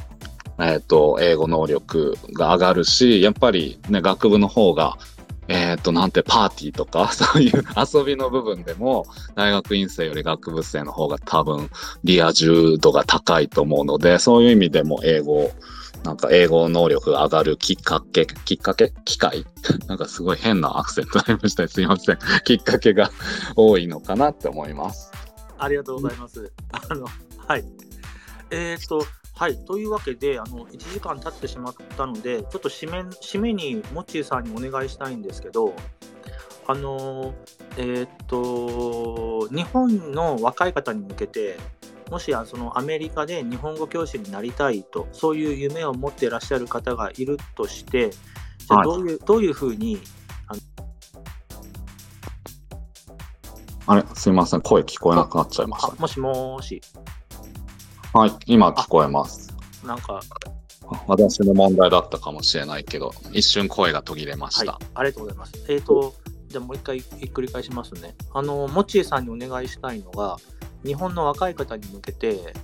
[0.59, 4.97] えっ、と、英語能力が上がるし、やっぱりね、学部の方が、
[5.49, 11.71] えっ、と、なんて、パーティーとか、 そういう遊びの部分でも、大学院生より学部生の方が多分、
[12.03, 15.53] リア充度が高いと思うので、そういう意味でも英語、
[16.05, 18.93] なんか英語能力上がるきっかけ、きっかけ？
[19.05, 19.47] 機会？
[19.89, 21.67] なんかすごい変なアクセントになりました。
[21.67, 22.19] すいません。
[22.45, 23.11] きっかけが
[23.57, 25.11] 多いのかなって思います。
[25.59, 26.53] ありがとうございます。
[26.73, 27.07] あの、
[27.47, 27.65] はい。
[28.51, 29.07] えー、と、
[29.37, 29.57] はい。
[29.65, 35.75] というわけで、あの、1時間経ってしまったので、ちょっと締め、締めに、モッチーさんにお願いしたいんですけど、
[36.67, 37.35] あの、
[37.77, 41.57] えー、と、日本の若い方に向けて、
[42.11, 49.99] もしそのアメリカで日本語教師になりたいと、そういう夢を持っていらっしゃる方がいるとして、じゃどういう、はい、どういうふうに
[53.87, 56.81] あれすいません、声聞こえなくなっちゃいました、もしもし。
[58.17, 59.53] はい、今聞こえます。
[59.85, 60.21] なんか。
[61.09, 64.75] 私の問題だったかもしれないけど、一瞬声が途切れました。
[64.75, 65.53] はい、ありがとうございます。
[65.69, 66.15] えっ、ー、と、
[66.47, 68.15] じゃあもう一回繰り返しますね。
[68.33, 70.37] あの、もちえさんにお願いしたいのが、
[70.85, 72.55] 日本の若い方に向けて、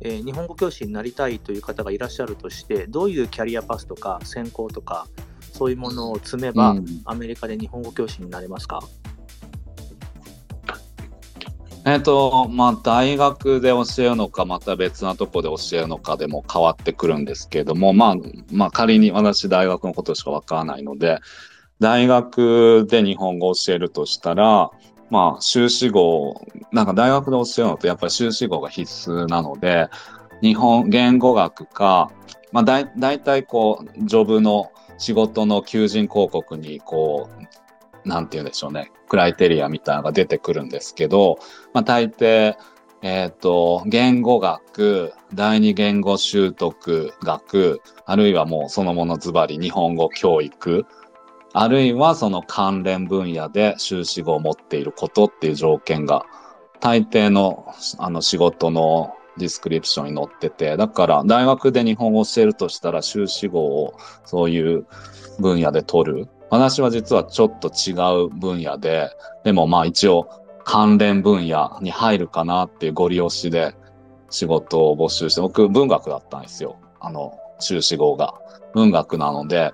[0.00, 5.08] えー、日本語教師になりたいという方がいらっしゃるとして、どういうキャリアパスとか専攻とか、
[5.52, 8.80] そういうものを積めば、うん、アメリカで日本語教師になれますか？
[11.86, 18.16] えっ、ー、と、まあ、大学で教えるのか、また別なとこで教えるのかでも変わってくるんですけれども、まあ、
[18.50, 21.20] まあ、仮に私大学のことしかわからないので、
[21.78, 24.72] 大学で日本語を教えるとしたら、
[25.10, 29.88] まあ、修士号、なんか大学で教えるのとやっぱり修士号が必須なので、
[30.42, 32.10] 日本言語学か、
[32.50, 37.65] まあだ、だいたいこう、ジョブの仕事の求人広告にこう、
[38.06, 41.38] なんて言うんでしょうね、クライテリアみたいなのが出てくるんですけど、
[41.74, 42.54] まあ、大抵、
[43.02, 50.86] えっ、ー、と、言語学、第二言語習得学、あるいはもうそのものズバリ日本語教育、
[51.52, 56.26] あるいはその関連分野で修士号を持っていることっていう条件が
[56.80, 63.94] 大抵のあの仕事のディスクリプションに載ってて、だから大学で日本語を教えるとしたら修士号を
[64.24, 64.86] そういう
[65.38, 66.28] 分野で取る。
[66.50, 67.92] 私は実はちょっと違
[68.24, 69.10] う分野で、
[69.44, 70.28] でもまあ一応
[70.64, 73.74] 関連分野に入るかなっていうご利用しで
[74.30, 76.78] 仕事を募集して、僕文学だったんですよ。
[77.00, 78.34] あの、修士号が。
[78.74, 79.72] 文学なので、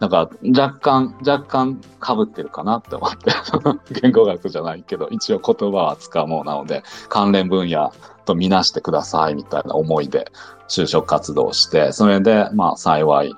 [0.00, 3.30] だか若干、若干被ってるかなって思って、
[4.02, 7.92] 言語学じゃないけど、一応言葉は使うものなので、関連分野
[8.24, 10.26] とみなしてくださいみたいな思いで
[10.68, 13.32] 就職活動して、それで、まあ幸い、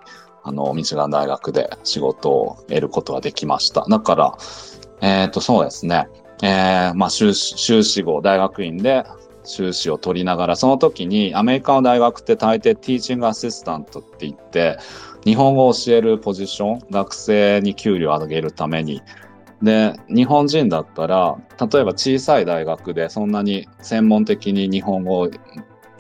[0.45, 3.87] あの、ミシガン大学で仕事を得ることができました。
[3.89, 4.39] だから、
[5.01, 6.07] えっ、ー、と、そうですね。
[6.43, 9.05] えー、まあ修士、修士号、大学院で
[9.45, 14.79] 修士を取りながら、その時にアメリカの大学って大抵ティーチングアシスタントって言って、
[15.25, 19.01] 日本語を教えるポジション、学生に給料を上げるために、
[19.63, 25.31] で、日本人だったら、例えば小さい大学でそんなに専門的に日本語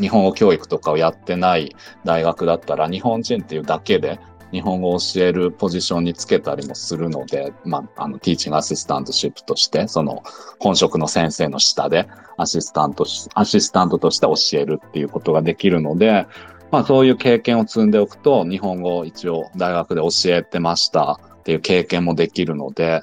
[0.01, 1.75] 日本語教育とかをやってない
[2.05, 4.19] 大学だったら、日本人っていうだけで
[4.55, 10.23] 日本語を教えるポジションにつけたりもするので、まあ、あの、ティーチングアシスタントシップとして、その、
[10.61, 16.27] 本職の先生の下で、アシスタント、アシスタントとして教えるっていうことができるので、
[16.71, 23.03] まあ、そういう経験を積んでおくと、日本語を一応大学で教えてましたっていう経験もできるので、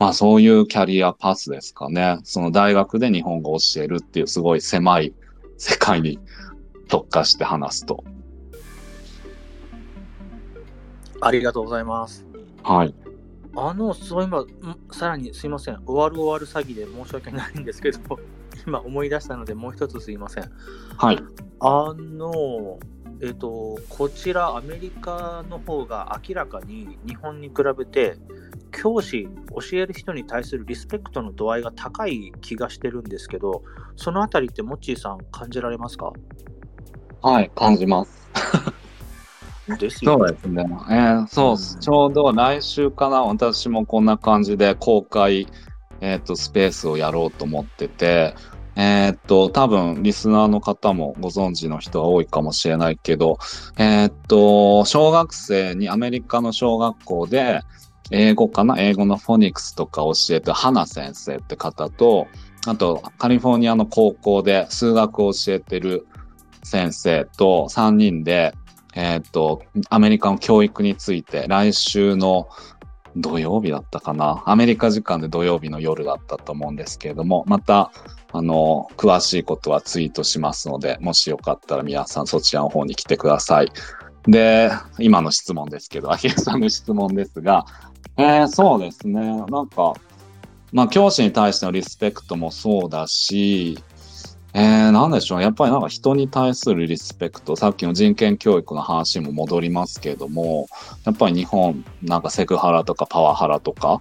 [0.00, 2.18] まあ、そういうキャリアパスですかね。
[2.24, 5.14] その大学で日本語を教えるっていうすごい狭い
[5.56, 6.18] 世界に
[6.88, 8.02] 特化して話すと。
[11.20, 12.24] ありがとうございます。
[12.62, 12.94] はい。
[13.56, 14.44] あの、そう今、
[14.92, 15.82] さらにすいません。
[15.84, 17.98] 終わる終わる詐欺で申し訳ないんですけど、
[18.66, 20.50] 今思い出したので、もう一つすいません。
[20.96, 21.18] はい。
[21.60, 22.78] あの、
[23.20, 28.16] えっ、ー、と、こちらアメリカの方が明らかに日本に比べて、
[28.72, 33.62] 教師、教える人に対するリスペクトの度合いが高い気がしてるんですけど、
[33.96, 36.12] そのあたりってモッチーさん感じられますか？
[37.22, 38.30] はい、感じます。
[39.76, 40.18] ですよね。
[40.18, 40.64] そうですね。
[40.90, 45.46] えー、そう、うん、ちょうど来週かな、私もこんな感じで公開、
[46.00, 48.34] えっ、ー、と、スペースをやろうと思ってて、
[48.76, 53.38] えっ、ー、と、多分、リスナーの方もご存知の人が多いかもしれないけど、
[53.76, 57.60] えっ、と、小学生にアメリカの小学校で、
[58.10, 58.76] 英語かな？
[58.78, 62.26] 英語のフォニックスとか教えて、花先生って方と、
[62.66, 66.06] あと、カリフォルニアの高校で数学を教えてる
[66.62, 68.54] 先生と3人で、
[68.94, 72.48] えっ、と、アメリカの教育について来週の
[73.16, 77.92] 土曜日だったかなアメリカ時間で土曜日の夜だったと思うんですけれども、また、
[78.32, 83.72] あの、詳しいことはツイートしますので、もしよかったら皆さんそちらの方に来てください。
[84.28, 87.64] で、今の質問ですけど、アヒエさんの質問ですが、
[88.16, 89.20] えー、そうですね。
[89.48, 89.94] なんか、
[90.72, 93.78] まあ、教師に対してのリスペクトもそうだし、
[94.52, 95.42] えー、なんでしょう。
[95.42, 100.68] やっぱりなんか人に対するリスペクト、さっきの人権教育の話も戻りますけれども、
[101.04, 104.00] やっぱり日本、なんかセクハラとかパワハラとか、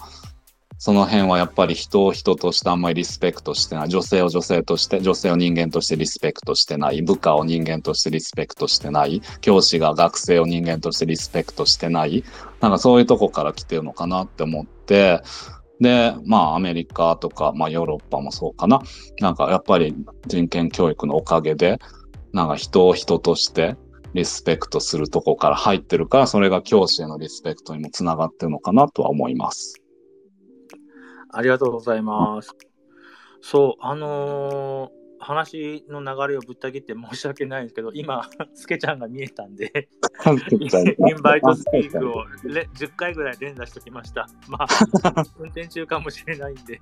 [0.81, 3.89] その辺はやっぱり人を人としてあんまりリスペクトしてない。
[3.89, 7.01] 女性を女性として、女性を人間としてリスペクトしてない。
[7.01, 9.21] 部下を人間としてリスペクトしてない。
[9.41, 12.23] 教師が学生を人間としてリスペクトしてない。
[12.61, 15.21] なんかそういうとこから来てるのかなって思って、
[15.79, 18.81] で、まあアメリカとか、まあヨーロッパもそうかな。
[19.19, 19.95] なんかやっぱり
[20.27, 21.79] 人権教育のおかげで、
[22.33, 23.75] なんか人を人として
[24.13, 29.81] リスペクトするとこから入ってるから、それが教師へのリスペクトにもつながってるのかなとは思います。
[31.31, 32.55] ありがとうございます。
[33.41, 39.89] そう、あのー、話の流れをぶった切って申し訳ないんですけど、今、 スケちゃんが見えたんで、
[40.25, 44.27] インバイトスピークを10回ぐらい連打してきました。
[44.47, 44.67] まあ、
[45.37, 46.81] 運転中かもしれないんで。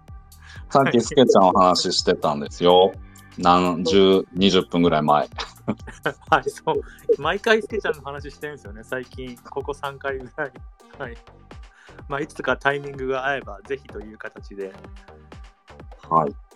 [0.69, 2.93] さっきスケちゃんお話ししてたんですよ。
[3.38, 5.27] 何十、20分ぐらい前。
[6.29, 7.21] はい、そう。
[7.21, 9.35] 毎回スケちゃんの話してるんですよね、最近。
[9.38, 10.51] ここ3回ぐらい。
[10.97, 11.17] はい。
[12.07, 14.73] まあ、いつかタイミングが合えば、ぜひという形で。
[16.09, 16.46] はい。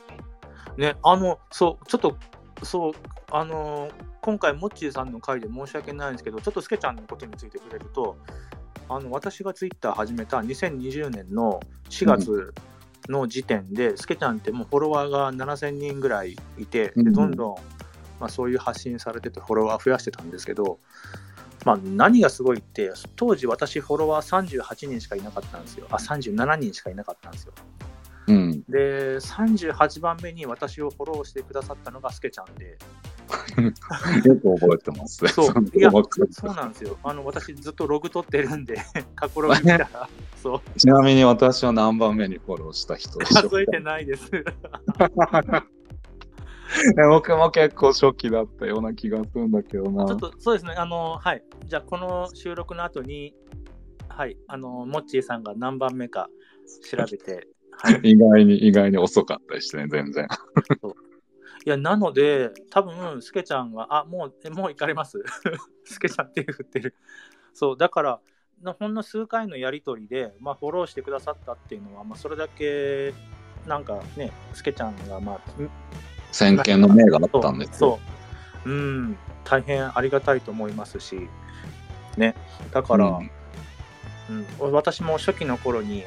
[0.78, 2.18] ね、あの、そう、ちょっと、
[2.64, 2.94] そう、
[3.32, 3.92] あのー、
[4.22, 8.18] 今回、モッチーさんの回で申し訳ないんですけど、ちょっとスケちゃんのことについて触れると、
[8.90, 12.54] あの私がツイッター始めた2020年の4月
[13.08, 17.56] の時点で、うん、スケちゃんってもうフォロワーが7000人ぐらいいて、でどんどん、
[18.20, 20.80] まあ、そういう発信されてて、フォロワー増やしてたんですけど、
[21.66, 25.88] まあ、何がすごいって、当時私フォロワー38人しかいなかったんですよ。
[25.90, 27.54] あ、37人しかいなかったんですよ。
[28.32, 32.78] うん、で、38番目に私をフォローしてくださったのがスケちゃんで。
[34.26, 35.26] よく覚えてます。
[35.28, 36.98] そう、いや、そうなんですよ。
[37.04, 38.78] あの、私ずっとログ取ってるんで、
[39.16, 40.10] 過去ログ見たら、
[40.42, 40.80] そう。
[40.80, 44.30] ちなみに私は何番目にフォローした人数えてないです。
[47.10, 50.06] 僕も結構初期だったような気がするんだけどな。
[50.06, 51.44] ちょっとそうですね、あの、はい。
[51.66, 53.36] じゃあ、この収録の後に、
[54.08, 56.30] はい、あの、モッチーさんが何番目か
[56.90, 57.48] 調べて、はい、
[58.04, 60.28] 意外に、意外に遅かったりしてね、全然。
[61.66, 65.24] いや、なので、多分、スケちゃんが、あ、もう、もう行かれます。
[65.86, 66.96] スケちゃん手振ってる。
[67.54, 68.20] そう、だから、
[68.80, 73.14] ほんの数回のやりとりで、まあ、フォローしてくださったっていうのは、まあ、それだけ、
[73.68, 75.40] なんかね、スケちゃんが、まあ、
[76.32, 78.00] 先見の明があったんですそ
[78.66, 78.70] う。
[78.70, 81.28] うん、大変ありがたいと思いますし、
[82.18, 82.36] ね、
[82.72, 86.04] だから、うん、うん、私も初期の頃に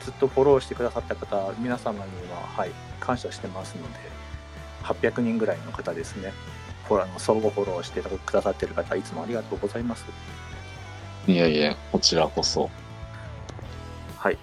[0.00, 3.98] ずっとフォローしてくださった方、皆様には、はい、感謝してますので、
[4.82, 6.32] 800人ぐらいの方ですね、
[6.86, 10.04] フォローの相互フォローしてくださってる方、いつもありがとうございます。
[11.26, 12.70] いやいや、こちらこそ。
[14.16, 14.38] はい。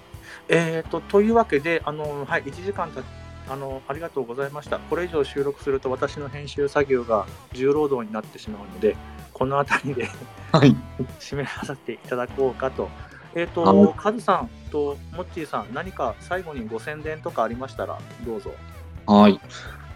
[0.47, 3.01] えーと、というわけで、あの、はい、1時間た
[3.49, 4.77] あのありがとうございました。
[4.79, 8.95] これ以上収録すると私の編集作業が重労働になってしまうので、
[9.33, 10.09] この辺りで
[10.51, 10.75] はい、
[11.19, 12.89] 締めさせていただこうかと。
[13.35, 18.51] えっ、ー、と、カズさんとモッチーさん、何か最後にご宣伝とかありましたら、どうぞ。
[19.05, 19.39] はい。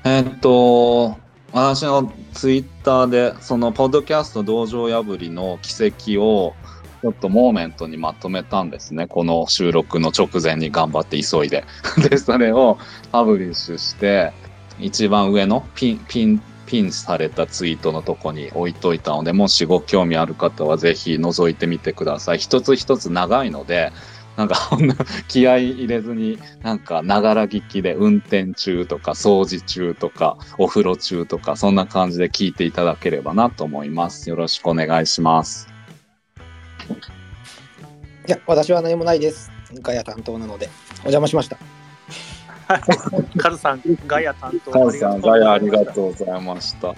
[0.04, 1.18] えっ、と、
[1.54, 6.56] 私のツイッターで、その、ポッドキャスト道場破りの奇跡を、
[7.02, 9.08] ちょっとモーメントにまとめたんですね。
[9.08, 11.66] この収録の直前に頑張って急いで。
[12.10, 12.78] で、それを
[13.12, 14.32] パブリッシュして、
[14.80, 22.38] 一番上のピン、ピン、ピンされたツイートのとこに置いといたので、もしご興味ある方はぜひ覗いてみてください。
[22.38, 23.92] 一つ一つ長いので、
[24.42, 24.96] なんか こんな
[25.28, 34.30] 気合い入れずに、なんかながら聞きで運転中とか掃除中とかお風呂中とかそんな感じで聞いていただければなと思います。
[34.30, 35.68] よろしくお願いします。
[38.28, 39.52] いや、私は何もないです。
[39.82, 40.70] ガヤ担当なので、
[41.00, 41.58] お邪魔しました。
[43.38, 44.72] カズさん、ガヤ担当。
[44.72, 46.96] カズさん、ガヤありがとうございました。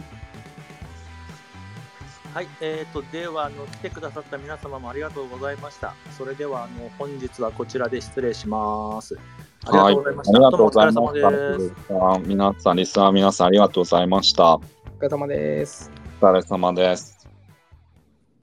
[2.33, 5.93] はい、えーと、ではあの、来てくださった皆様もありがとうございました。
[6.17, 9.15] それでは、あの本日はこちらで失礼します。
[9.65, 10.39] ありがとうございました。
[10.39, 12.27] はい、ありがとうございました。
[12.27, 14.55] 皆さん、リスナー皆さん、ありがとうございました。
[14.55, 14.61] お
[14.97, 15.91] 疲れ様です。
[16.21, 17.22] お疲れ様です。